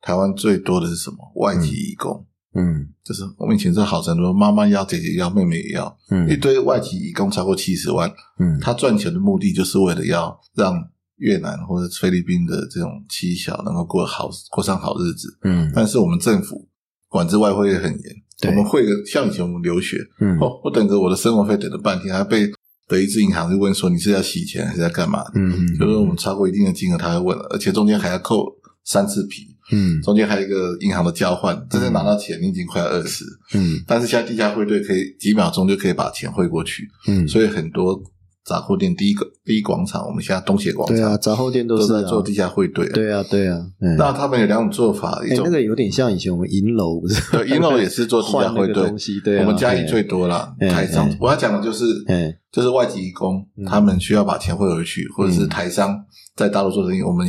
[0.00, 1.16] 台湾最多的是什么？
[1.36, 2.24] 外籍移工，
[2.58, 2.88] 嗯。
[3.04, 6.28] 就是我们以前是好承多，妈妈要，姐姐要，妹妹也要，嗯。
[6.28, 8.58] 一嗯堆外籍移工超过七十万，嗯。
[8.60, 10.74] 他赚钱的目的就是为了要让
[11.16, 15.38] 越南或者菲律宾的这种妻小能够过好过上好日子。
[15.44, 15.70] 嗯。
[15.74, 16.68] 但是我们政府
[17.08, 18.02] 管制外汇也很严，
[18.40, 18.50] 对。
[18.50, 20.38] 我们会个像以前我们留学，嗯。
[20.38, 22.50] 哦，我等着我的生活费等了半天，还被
[22.86, 25.32] 德意志银行就问说你是要洗钱还是要干嘛的？
[25.34, 28.46] 嗯就是我们超过一定的金额，他会问，而且中间还要扣
[28.84, 30.00] 三次皮，嗯。
[30.02, 33.24] 中间还有一个银行的交换，真正拿到钱你已经快要饿死。
[33.54, 33.82] 嗯。
[33.86, 38.00] 但是现在地下汇兑可以几秒钟就可以把钱汇过去，嗯，所以很多
[38.44, 42.00] 杂货店第一个第一广场，我们现在东协广场，对啊，杂货店都都是啊。
[42.02, 47.30] 在做地下汇兑。，对啊对啊，嗯那他们有两种做法，一哎，种那个有点像以前我们银楼，不是？
[47.30, 51.06] 对银楼也是做地下汇兑东西，对啊，我们嘉义哎最多了，哎台商。
[51.10, 51.18] 哎。
[51.20, 52.34] 我要讲的就是，哎。
[52.50, 55.94] 就是外籍移工嗯，他们需要把钱汇回去，或者是台商
[56.34, 57.28] 在大陆做生意，我们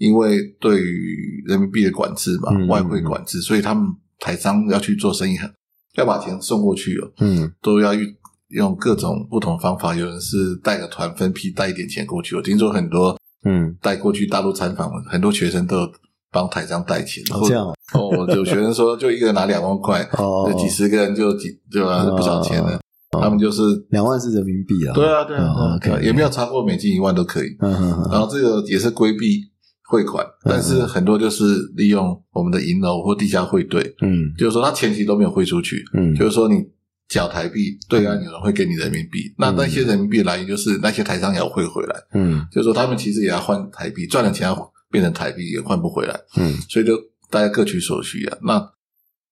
[0.00, 3.86] 因为对于人民币的管制嘛嗯，外汇管制，所以他们
[4.18, 5.48] 台商要去做生意，很
[5.96, 8.06] 要把钱送过去哦，嗯都要用
[8.48, 9.94] 用各种不同方法。
[9.94, 15.92] 有人是带个团分批带一点钱过去，我听说很多嗯，带过去大陆参访，很多学生都有
[16.32, 17.22] 帮台商带钱。
[17.30, 22.04] 哦这样哦哦，有学生说就一个人拿两万块， 哦就几十个人就几对吧？
[22.04, 22.80] 哦不少钱了。
[23.20, 27.48] 他们就是两万是人民币啊，对啊，对啊，也没有超过美金一万都可以。
[27.58, 29.49] 嗯嗯嗯然后这个也是规避
[29.90, 31.42] 汇款，嗯但是很多就是
[31.74, 34.32] 利用我们的银楼或地下汇兑，嗯。
[34.38, 36.62] 就是说他前期都没有汇出去，嗯，就是说你
[37.08, 42.46] 缴台币，对岸有人会给你人民币，那那些人民币来源就是那些台商也要汇回来，嗯。
[42.52, 46.54] 就是说他们其实也要换台币，赚了钱要变成台币也换不回来，嗯。
[46.68, 46.96] 所以就
[47.28, 48.38] 大家各取所需啊。
[48.42, 48.64] 那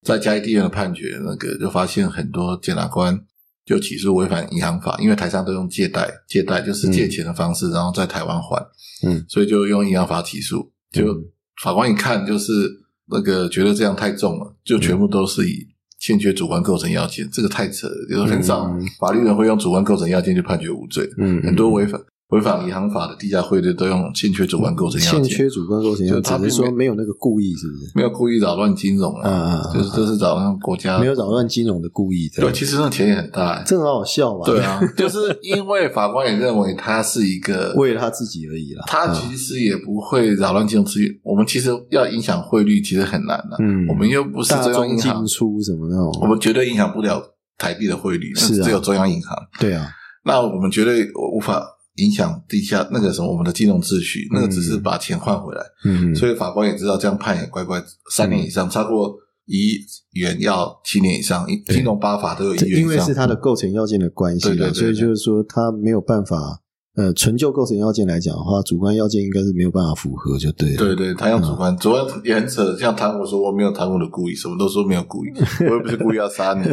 [0.03, 3.17] 在嘉义地院的判决，那个就发现很多检察官
[3.69, 8.67] 就起诉违反银行法，因为台商都用借贷，借贷就是借钱的方式，然后在台湾还，
[9.07, 10.73] 嗯，所以就用银行法起诉。
[10.91, 11.25] 就嗯
[11.63, 12.53] 法官一看，就是
[13.11, 15.67] 那个觉得这样太重了，就全部都是以
[15.99, 22.01] 欠缺主观构成要件，这个太扯了，就是很少嗯法律人会用主观构成要件去判决无罪，嗯，很多违反
[22.31, 27.91] 违反银行法的地下汇率都用欠缺主观构成要件，欠缺主观构成要就他件，只是并没说没有那个故意，是不是？
[27.95, 33.65] 没有故意扰乱金融嗯啊，就是这是扰乱国家没有扰乱金融的故意，这对，其实那钱也很大、欸。
[33.65, 34.45] 这很好笑吧？
[34.45, 38.85] 对，啊， 就是因为法官也认为他是一个，为了他自己而已啦。
[38.87, 41.11] 他其实也不会扰乱金融资源。
[41.23, 47.23] 我们其实要影响汇率，其实很难的、嗯，我们又不是中央银行进，出什么那种，我们绝对影响不了
[47.57, 49.35] 台币的汇率，是啊只有中央银行。
[49.59, 49.89] 对啊，
[50.27, 51.65] 那我们绝对无法
[51.99, 55.63] 影响地下那个什么我们的金融秩序，那个只是把钱换回来。
[55.85, 59.15] 嗯，所以法官也知道这样判也乖乖，三年以上，超过
[59.47, 59.81] 一亿
[60.13, 62.81] 元要七年以上，金融八法都有一元以上。
[62.81, 66.63] 因为是它的构成要件的关系对对对所以就是说他没有办法
[66.99, 70.77] 呃纯就构成要件来讲的话，主观要件应该是没有办法符合，就对了。
[70.77, 72.77] 对对，他用主观，主观也很扯。
[72.77, 75.29] 像贪污说我没有贪污的故意，什么都说没有故意，
[75.69, 76.65] 我又不是故意要杀你。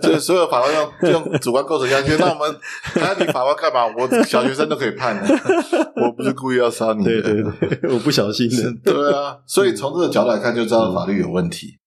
[0.00, 3.94] 所以所有法官用用主观构成要件，那我们还要你法官干嘛？
[3.96, 5.28] 我小学生都可以判的，
[6.02, 8.72] 我不是故意要杀你对对对，我不小心的。
[8.82, 11.77] 对啊，所以从这个角度来看，就知道法律有问题。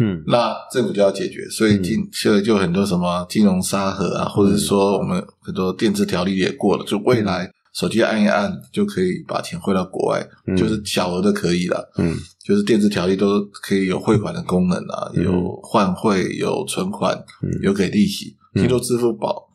[0.00, 0.22] 嗯。
[0.26, 10.56] 那政府就要解决，所以金现在就很多什么金融沙盒啊，或者是说我们很多电子条例也过了，就未来手机按一按就可以把钱汇到国外，嗯。
[10.56, 12.16] 就是小额的可以了，嗯。
[12.44, 15.24] 就是电子条例都可以有汇款的功能啊，嗯。
[15.24, 17.50] 有换汇，有存款，嗯。
[17.62, 18.36] 有给利息。
[18.54, 18.62] 嗯。
[18.62, 19.48] 听说支付宝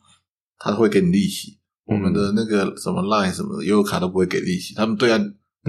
[0.58, 1.96] 它会给你利息，嗯。
[1.96, 5.20] 我们的那个什么 Line 什么的悠游卡都不会给利息，他们对岸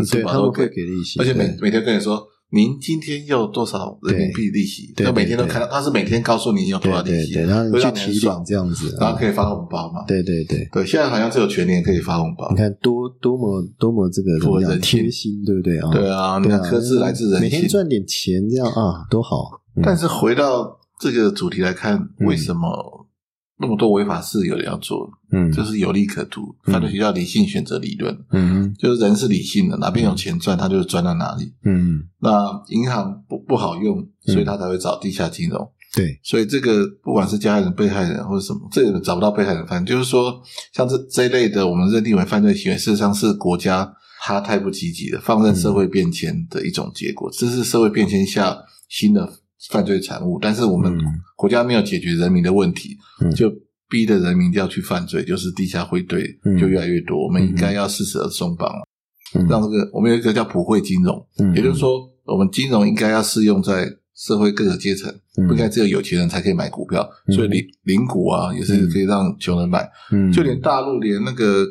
[0.03, 4.93] 支对，付宝都会给利息，而且每每天跟你说，您今天有多少人民币利息？
[4.95, 10.05] 对他每天都对看到，他是每天告诉你有多少利息，对对对，然后你会去提让你很爽领这样子，然后可以，发红包嘛？
[10.07, 10.69] 对对对。
[10.71, 12.55] 对，现在好像只有全年可以发红包你。
[12.55, 15.89] 看多多么多么这个怎么样符合人贴心，对不对啊？
[15.91, 17.67] 对啊，你看科技来自人每天。
[17.67, 19.49] 赚点钱这样啊，多好。
[19.75, 23.02] 嗯但是回到这个主题来看，为什么
[23.63, 25.09] 那么多违法事有人要做？
[25.31, 31.53] 嗯，就是有利可图，嗯犯罪学叫理性选择理论，嗯就是人是理性的，哪边有钱赚，他就是赚到哪里。
[31.63, 32.29] 嗯，那
[32.67, 35.65] 银行不不好用，所以他才会找地下金融。
[35.95, 40.41] 对，所以这个不管是加害人、被害人或者什么，这个找不到被害人犯，就是说
[40.73, 43.89] 像这这一类的，我们认定为犯罪行为，事实上是国家
[44.21, 47.29] 它太不积极了，放任社会变迁的一种结果。
[47.31, 48.57] 这是社会变迁下
[48.89, 49.31] 新的
[49.69, 51.01] 犯罪产物，但是我们嗯。
[51.35, 53.31] 国家没有解决人民的问题，嗯。
[53.31, 53.51] 就
[53.89, 56.57] 逼着人民要去犯罪，就是地下汇兑嗯。
[56.57, 57.25] 就越来越多。
[57.25, 58.67] 我们应该要适时的松绑。
[58.67, 58.83] 了，
[59.35, 59.47] 嗯。
[59.47, 65.47] 让这个我们有一个叫普惠金融，嗯也就是说，我们金融应该要适用在社会各个阶层，嗯。
[65.47, 67.07] 不应该只有有钱人才可以买股票。
[67.27, 67.35] 嗯。
[67.35, 69.89] 所以零零股啊，也是可以让穷人买。
[70.11, 71.65] 嗯，就连大陆连那个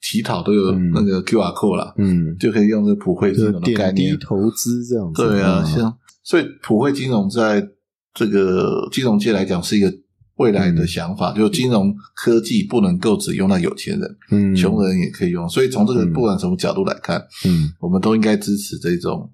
[0.00, 0.90] 乞讨都有嗯。
[0.92, 4.18] 那个 QR code 啦，嗯，就可以用这个普惠金就融的概念。
[4.18, 7.66] 投资这样子，对啊，嗯像所以普惠金融在
[8.12, 9.90] 这个金融界来讲是一个
[10.36, 15.48] 未来的想法，就是金融科技不能够只用到有钱人，嗯穷人也可以用。
[15.48, 19.30] 所以从这个嗯不管什么角度来看，嗯我们都应该支持这种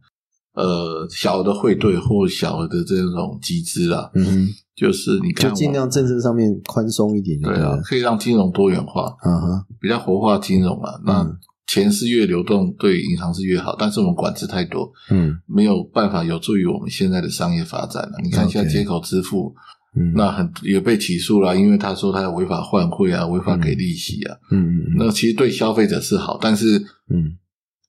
[0.55, 4.09] 呃小额的汇兑或小额的这种集资啦。
[4.14, 10.92] 嗯哼，就是你看，就尽量政策上面宽松一点就对啊，，可以让金融多元化，啊哈，比较活化金融啊。
[11.05, 11.36] 那嗯
[11.67, 18.19] 钱是越流动，对银行是越好，但是我们管制太多，嗯没有办法有助于我们现在的商业发展了。
[18.23, 19.55] 你看现在接口支付，
[19.97, 24.37] 嗯，那很也被起诉了，因为他说他有违法换汇啊，违法给利息啊。
[24.51, 27.37] 嗯嗯那其实对消费者是好，但是嗯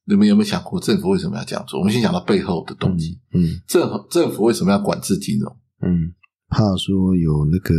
[0.07, 1.79] 你们有没有想过政府为什么要这样做？
[1.79, 3.19] 我们先想到背后的动机。
[3.33, 5.51] 嗯政府政府为什么要管制金融？
[5.81, 6.13] 嗯，
[6.49, 7.75] 怕说有那个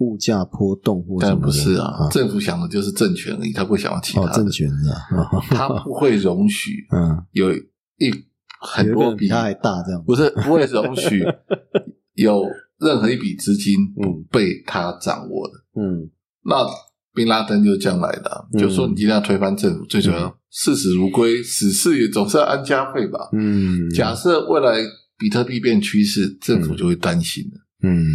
[0.00, 4.86] 物价波动或什但么的不是啊，啊，政府想的就是政权而已，他不想要其他哦，政权是
[5.16, 5.28] 吧？
[5.50, 8.10] 他不会容许嗯，有一
[8.60, 11.24] 很多比他还大这样，不是不会容许
[12.14, 12.42] 有
[12.78, 13.74] 任何一笔资金
[14.30, 15.54] 被他掌握的。
[15.80, 16.10] 嗯
[16.42, 16.56] 那
[17.12, 23.18] 宾拉登就是这样来的啊、嗯就说你今天要推翻政府，最主要视死如归，死事也总是要安家费吧。
[23.32, 24.78] 嗯，假设未来
[25.18, 27.60] 比特币变趋势，政府就会担心了。
[27.82, 28.06] 嗯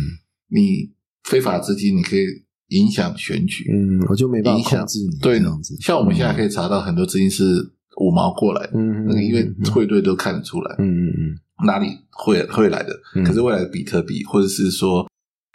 [0.48, 0.92] 你
[1.26, 2.26] 非法资金，你可以
[2.70, 7.44] 影响选举，嗯，我就没办影响法控制你对这样子，像我们现在可以查到很多资金是
[7.98, 11.40] 五毛过来的，嗯，嗯那个因为嗯汇兑都看得出来，嗯嗯嗯。
[11.66, 12.94] 哪里会会来的。
[13.16, 13.24] 嗯。
[13.24, 15.10] 可是未来的比特币，或者是说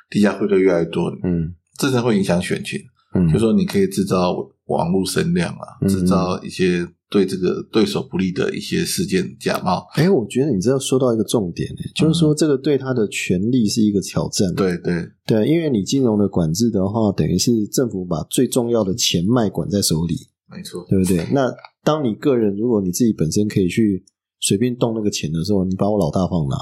[0.09, 1.55] 地下汇兑越来越多，嗯。
[1.79, 2.81] 这才会影响选情。
[3.15, 4.35] 嗯，就说你可以制造
[4.67, 5.89] 网络声量啊，嗯。
[5.89, 9.85] 制造一些对这个对手不利的一些事件假冒。
[9.95, 20.15] 哎，我觉得你这说到一个重点，哎，就是说这个对他的权利是一个挑战，对对对，因为你金融的管制的话，等于是政府把最重要的钱脉管在手里，
[20.49, 21.27] 没错，对不对？
[21.33, 21.53] 那
[21.83, 24.05] 当你个人如果你自己本身可以去
[24.39, 26.57] 随便动那个钱的时候，你把我老大放哪？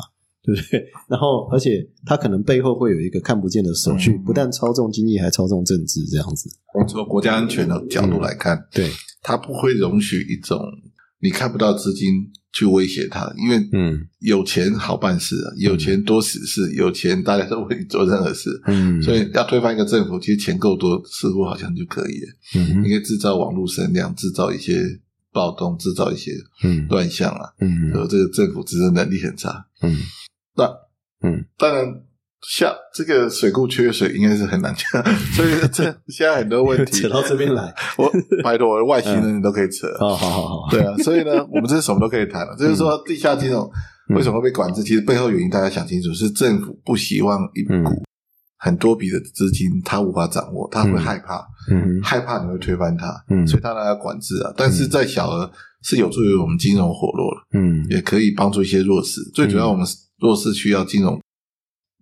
[0.49, 0.83] 对不对？
[1.11, 6.49] 然后，而且他可能背后会有一个看不见的手去，嗯不但操纵经济，还操纵政治，这样子。
[6.89, 8.91] 从国家安全的角度来看，对，
[9.21, 10.59] 他不会容许一种
[11.21, 12.09] 你看不到资金
[12.53, 18.49] 去威胁他，因为嗯有钱好办事啊，有钱多死事，有钱大家都为你做任何事。
[18.67, 22.27] 嗯， 所以要推翻一个政府，其实钱够多，似乎好像就可以了。
[22.57, 24.83] 嗯你可以制造网络声量，制造一些
[25.33, 26.31] 暴动，制造一些
[26.63, 27.51] 嗯乱象啊。
[27.61, 29.67] 嗯嗯，这个政府执政能力很差。
[29.83, 29.97] 嗯
[30.59, 30.65] 那
[31.27, 31.87] 嗯当然，
[32.47, 35.03] 下这个水库缺水应该是很难讲，
[35.35, 38.11] 所以这现在很多问题 扯到这边来，我
[38.45, 39.89] 拜托，我的外星人你都可以扯。
[39.99, 42.55] 好好好好，对啊，所以呢，我们这是什么都可以谈了。
[42.57, 43.69] 就是说，地下金融
[44.15, 44.83] 为什么会被管制？
[44.83, 47.91] 其实背后原因大家想清楚，是政府不希望一嗯股
[48.61, 54.53] 很多笔的资金他无法掌握，他会嗯害怕，嗯害怕你会推翻他，嗯所以他来管制啊。
[54.57, 55.51] 但是在小额
[55.83, 59.21] 是有助于我们金融活络了，嗯也可以帮助一些弱势。
[59.35, 59.85] 最主要我们
[60.21, 61.21] 弱势需要金融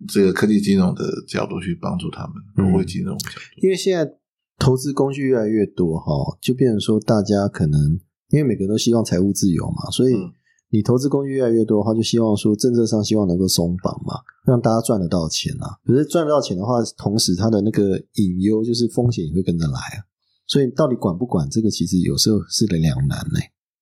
[0.07, 3.17] 这个科技金融的角度去帮助他们，嗯不会金融。
[3.61, 4.11] 因为现在
[4.57, 7.99] 投资工具越来越多哈，就变成说大家可能
[8.29, 10.31] 因为每个人都希望财务自由嘛，所以嗯
[10.69, 15.79] 你投资工具越来越多的话，就希望说政策上希望能够松绑嘛，让大家赚得到钱啊。
[15.85, 20.03] 可是赚得到钱的话，同时它的那个隐忧就是风险也会跟着来啊。
[20.45, 23.39] 所以到底管不管这个，其实有时候是两难呢、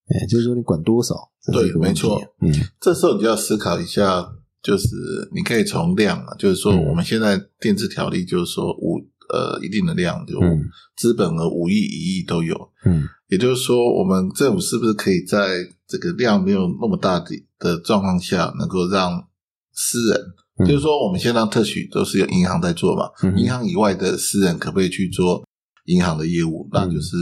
[0.07, 1.15] 哎，就是说你管多少，
[1.51, 2.21] 对没错。
[2.41, 2.51] 嗯。
[2.79, 4.23] 这时候你就要思考一下，
[4.61, 4.87] 就是
[5.33, 6.85] 你可以从量啊，就是说嗯。
[6.85, 8.99] 我们现在电子条例就是说五
[9.33, 10.63] 呃一定的量，就嗯。
[10.95, 13.03] 资本额五亿一亿都有，嗯。
[13.29, 19.27] 也就是说，我们政府是不是可以在这个量没有那么大的的状况下，能够让
[19.73, 20.21] 私人，
[20.59, 20.67] 嗯。
[20.67, 25.43] 就是说我们现在让特许都是由银行在做嘛，嗯银行以外的私人可不可以去做
[25.85, 26.69] 银行的业务？
[26.71, 27.17] 那就是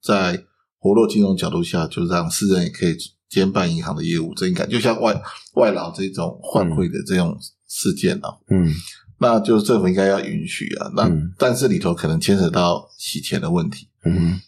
[0.00, 0.40] 在
[0.78, 2.96] 活络金融角度下，就让私人也可以
[3.28, 5.20] 兼办银行的业务，这应该就像外
[5.54, 7.36] 外劳这种换汇的这种
[7.68, 8.72] 事件啊，嗯。
[9.20, 10.92] 那就政府应该要允许啊。
[10.94, 11.34] 那、嗯。
[11.36, 13.88] 但是里头可能牵扯到洗钱的问题。
[14.04, 14.40] 嗯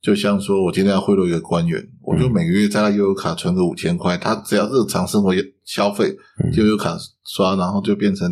[0.00, 5.34] 就像说，我今天要贿赂一个官员，我就每个月在他悠游卡存个五千块，他只要日常生活
[5.64, 6.14] 消费
[6.52, 8.30] 悠游卡刷，然后就变成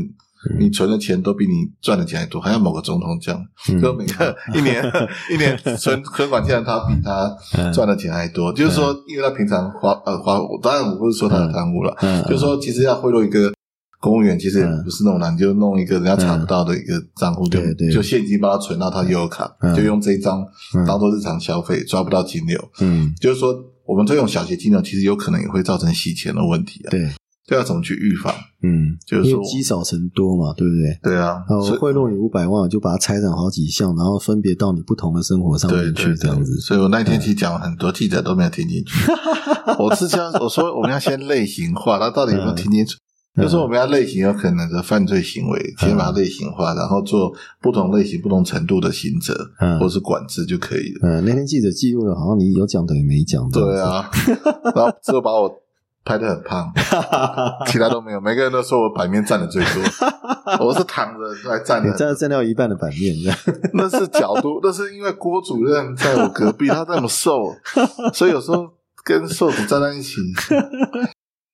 [0.58, 3.40] 你存的钱都比你赚的钱还多，好像某个总统这样，
[3.70, 4.84] 嗯就每个 一年
[5.30, 7.36] 一年存存款，竟然他比他
[7.72, 8.52] 赚的钱还多。
[8.52, 13.52] 就是说，因为他平常花呃花，当然我不是说他有贪污了，嗯就是说其实要贿赂一个。
[13.98, 17.58] 公务员其实也嗯不是那么难，你就弄一个人家查不到的一个账户，就
[17.90, 22.62] 就现金把它存到他悠游卡，嗯就用这一张嗯当做日常消费，抓不到金流。
[22.80, 26.90] 嗯就是说，我们这种小型金融其实有可能也会造成洗钱的问题啊。
[26.90, 27.08] 对
[27.46, 28.34] 这要怎么去预防？
[28.62, 31.12] 嗯，就是说积少成多嘛，对不对？
[31.12, 36.58] 对啊，呃，所以贿赂你五百万，我就把它拆成好几项，然后分别到你不同的生活上面去，这样子。
[36.60, 39.12] 所以我那天其实讲了很多，记者都没有听进去。
[39.78, 42.96] 我是这样，我说我们要先类型化，那到底有没有听清楚？
[42.96, 43.00] 嗯
[43.36, 47.30] 就是说我们要类型有可能的犯罪行为，先把它类型化，然后做
[47.60, 51.00] 不同类型、不同程度的刑责嗯或是管制就可以了。
[51.02, 53.46] 嗯，那天记者记录了，好像你有讲等于没讲。
[53.50, 54.08] 对，啊，
[54.74, 55.54] 然后只有把我
[56.06, 56.72] 拍的很胖，
[57.66, 59.82] 其他都没有，每个人都说我版面占的最多，
[60.64, 61.96] 我是躺着来占你的。
[61.96, 63.12] 占占掉一半的版面。
[63.74, 67.52] 那是角度，那是因为郭主任在我隔壁，他那么瘦，
[68.14, 68.70] 所以有时候
[69.04, 70.20] 跟瘦子站在一起。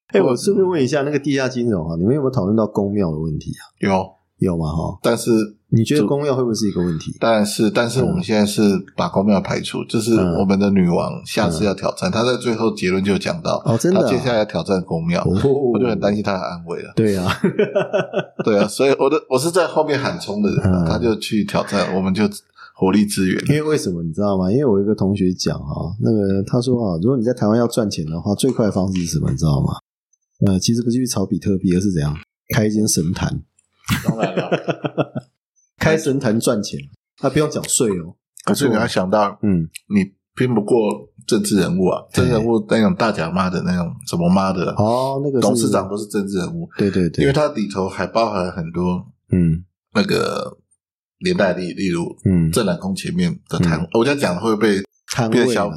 [0.08, 3.64] 哎，我顺便问一下，那个地下金融啊，你们有没有讨论到公庙的问题啊？
[3.80, 4.66] 有，有吗？
[4.66, 5.30] 哈，但是
[5.68, 7.16] 你觉得公庙会不会是一个问题？
[7.18, 8.62] 但是，但是我们现在是
[8.96, 14.02] 把公庙排除，就是嗯我们的女王下次要挑战，她在最后结论就讲到，哦，真的啊。
[14.04, 15.30] 她接下来要挑战公庙，哦，
[15.72, 16.92] 我就很担心她的安危了。
[16.94, 17.32] 对啊，
[18.44, 22.24] 对啊，所以我的我是在后面喊冲的人他就去挑战，我们就
[22.74, 23.42] 火力支援。
[23.48, 24.50] 因为为什么你知道吗？
[24.50, 29.30] 因为我有一个同学讲啊，那个他说啊，如果你在台湾要赚钱的话，最快的方式是什么？
[29.30, 29.74] 你知道吗？
[30.46, 32.14] 呃，其实不是去炒比特币，而是怎样
[32.52, 33.42] 开一间神坛，
[34.04, 34.50] 当然了，
[35.78, 36.78] 开神坛赚钱，
[37.18, 38.16] 他不用缴税哦。
[38.44, 40.76] 可是你要想到，嗯，你拼不过
[41.26, 49.64] 政治人物啊，政治人物那种大甲妈的那种什么妈的哦，那个董事长都是政治人物，对对对，因为它里头还包含很多嗯
[49.94, 50.58] 那个
[51.18, 55.68] 连带例，例如嗯，正南宫前面的贪，我这样讲会不会摊变小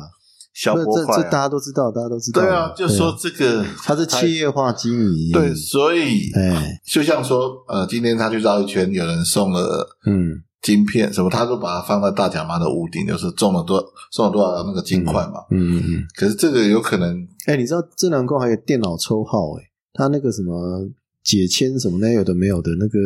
[0.56, 1.32] 小不是这这大？
[1.32, 2.42] 家都知道，大家都知道。
[2.42, 15.44] 对啊，就说这个它是企业化经营，对，所以哎，就像说，呃，今天他去绕一圈，有人送了嗯晶片什么，他都把它放在大甲妈的屋顶，就是中了多送了多少那个金块嘛。
[15.52, 20.90] 嗯嗯嗯，可是这个有可能，哎，你知道智能工还有电脑抽号，哎，他那个什么
[21.22, 22.98] 解签什么那有的没有的那个，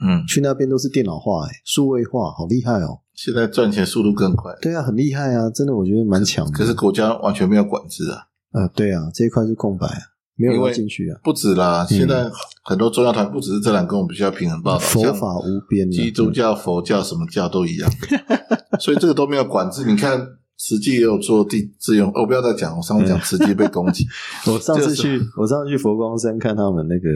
[0.00, 3.00] 嗯，去那边都是电脑化，哎，数位化，好厉害哦。
[3.16, 6.52] 现在赚钱速度更快，对啊，很厉害啊，真的，我觉得蛮强的。
[6.52, 8.18] 可是国家完全没有管制啊，
[8.52, 9.98] 啊，对啊，这一块是空白啊，
[10.36, 12.30] 没有人进去啊，不止啦，现在
[12.62, 17.90] 很多宗教团不只是这两个，我们必须要平衡报道，佛法无边啊，基督教、佛教什么教都一样，
[18.78, 19.84] 所以这个都没有管制。
[19.86, 20.20] 你看，
[20.58, 24.04] 慈济也有做地自用，我不要再讲，我上次讲慈济被攻击，
[24.46, 24.94] 我上次就是。
[24.96, 27.08] 去，我上次去佛光山看他们那个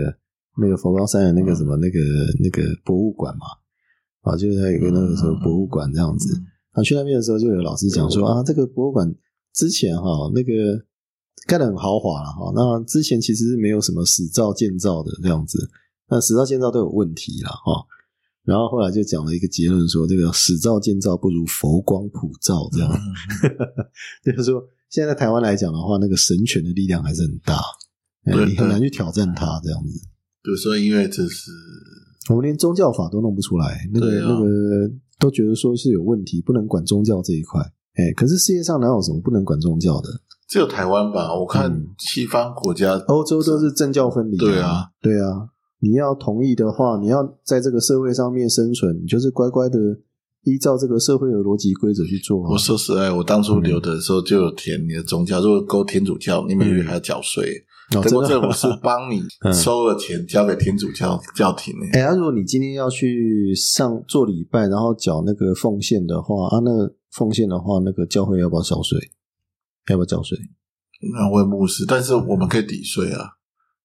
[0.57, 1.98] 那个佛光山的那个什么那个
[2.42, 3.46] 那个博物馆嘛，
[4.23, 6.43] 啊，就是他有个那个什么博物馆这样子。
[6.73, 9.12] 啊，去那边的时候就有老师讲说啊，这个博物馆
[9.53, 10.85] 之前哈那个
[11.47, 15.59] 盖得很豪华了哈，那之前其实是没有什么史照建造的这样子，
[16.09, 17.85] 那史照建造都有问题了哈。
[18.43, 22.91] 然后后来就讲了一个结论说，这个史照建造不如佛光普照这样。
[22.91, 22.99] 嗯
[24.25, 27.61] 就是说，现在在台湾来讲的话，那个神权的力量还是很大，
[28.25, 30.01] 你很难去挑战它这样子。
[30.43, 31.51] 比如说音乐知识，
[32.29, 37.61] 我们连宗教法都弄不出来，那个、啊那个都觉得说是有问题，不能管宗教这一块。
[37.95, 40.09] 哎，可是世界上哪有什么不能管宗教的？
[40.49, 41.35] 只有台湾吧？
[41.35, 45.49] 我看嗯西方国家，欧洲都是政教分离、对啊，对啊。
[45.81, 49.79] 你要同意的话，你要在这个社会上面生存，你就是乖乖的
[50.45, 52.59] 依照这个社会的逻辑规则去做、啊我。
[52.59, 57.64] 说实在，我当初留的时候就有填你的宗教，如果勾天主教，你每个月还要缴税。
[57.97, 61.86] 哦，德真的国政府是帮你 嗯收了钱交给天主教教廷呢。
[61.93, 66.70] 哎，啊如果你今天要去上做礼拜，然后缴那个奉献的话，啊，那
[67.12, 68.99] 奉献的话，那个教会要不要缴税？
[69.88, 70.38] 要不要缴税？
[71.12, 73.36] 那我也牧师，但是我们可以抵税啊。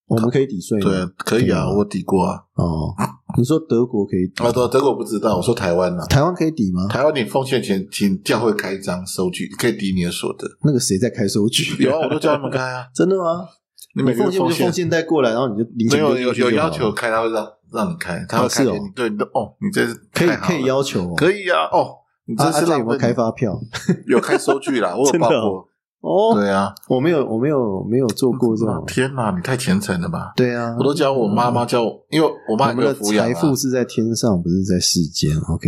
[0.08, 0.86] 我们可以抵税吗？
[0.88, 2.38] 对啊，可以啊，我抵过啊。
[2.54, 2.94] 哦，
[3.40, 6.06] 你说德国可以抵啊，对，德国我不知道，我说台湾啊。
[6.06, 6.88] 台湾可以抵吗？
[6.90, 10.48] 台湾你奉献前，请教会开一张收据，可以抵你的所得。
[10.64, 11.82] 那个谁在开收据？
[11.84, 12.86] 有啊，我都叫他们开啊。
[12.94, 13.48] 真的吗？
[13.96, 18.90] 你每个奉月奉献献不就奉献带过来，然后你就零钱丢没有有有要求开，他会让让你开，他会开是哦给你。
[18.90, 21.14] 对，哦，你这是可以可以要求哦。
[21.16, 21.66] 可以啊。
[21.72, 23.60] 哦，你这，是啊这有没有开发票？
[24.08, 25.70] 有开收据啦，我有 报哦过。
[26.08, 28.84] 哦，对啊，我没有，我没有，没有做过这种。
[28.86, 30.34] 天哪，你太虔诚了吧！
[30.36, 35.36] 对啊，我都教我妈妈教我，因为我妈我们的也给我抚养啊财富是在天上，不是在世间。
[35.50, 35.68] OK，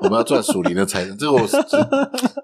[0.00, 1.58] 我们要赚属灵的财神，这个我是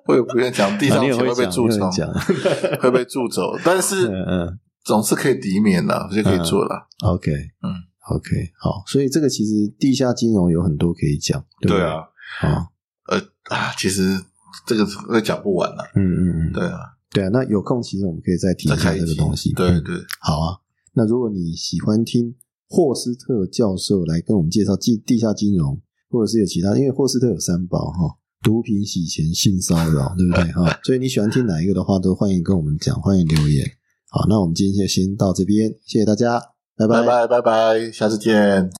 [0.07, 4.59] 我也不愿意讲，地上钱会被会讲，蛀虫你也会，被蛀走，但是嗯嗯
[4.89, 6.89] 总是可以抵免的，我就可以做了。
[7.05, 7.69] ，OK，嗯
[8.09, 11.85] ，OK，好，所以这个其实地下金融有很多可以讲，对不对？
[11.85, 11.97] 啊，
[12.41, 12.67] 啊，
[13.09, 13.19] 呃
[13.55, 14.19] 啊，其实
[14.67, 15.85] 这个会讲不完了。
[15.95, 16.79] 嗯嗯嗯，对啊，
[17.13, 17.29] 对啊。
[17.29, 19.53] 那有空其实我们可以再提一下这个东西。
[19.53, 20.57] 嗯对对，好啊。
[20.95, 22.35] 那如果你喜欢听
[22.67, 25.79] 霍斯特教授来跟我们介绍地地下金融，
[26.09, 30.81] 或者是有其他，因为霍斯特有三宝哈，毒品、洗钱、性骚扰，对不对 哈？
[30.83, 33.71] 所以你喜欢听哪一个的话，都欢迎跟我们讲，欢迎留言。
[34.11, 36.41] 好那我们今天就先到这边谢谢大家
[36.77, 37.03] 拜拜。
[37.03, 38.71] 拜拜拜拜下次见。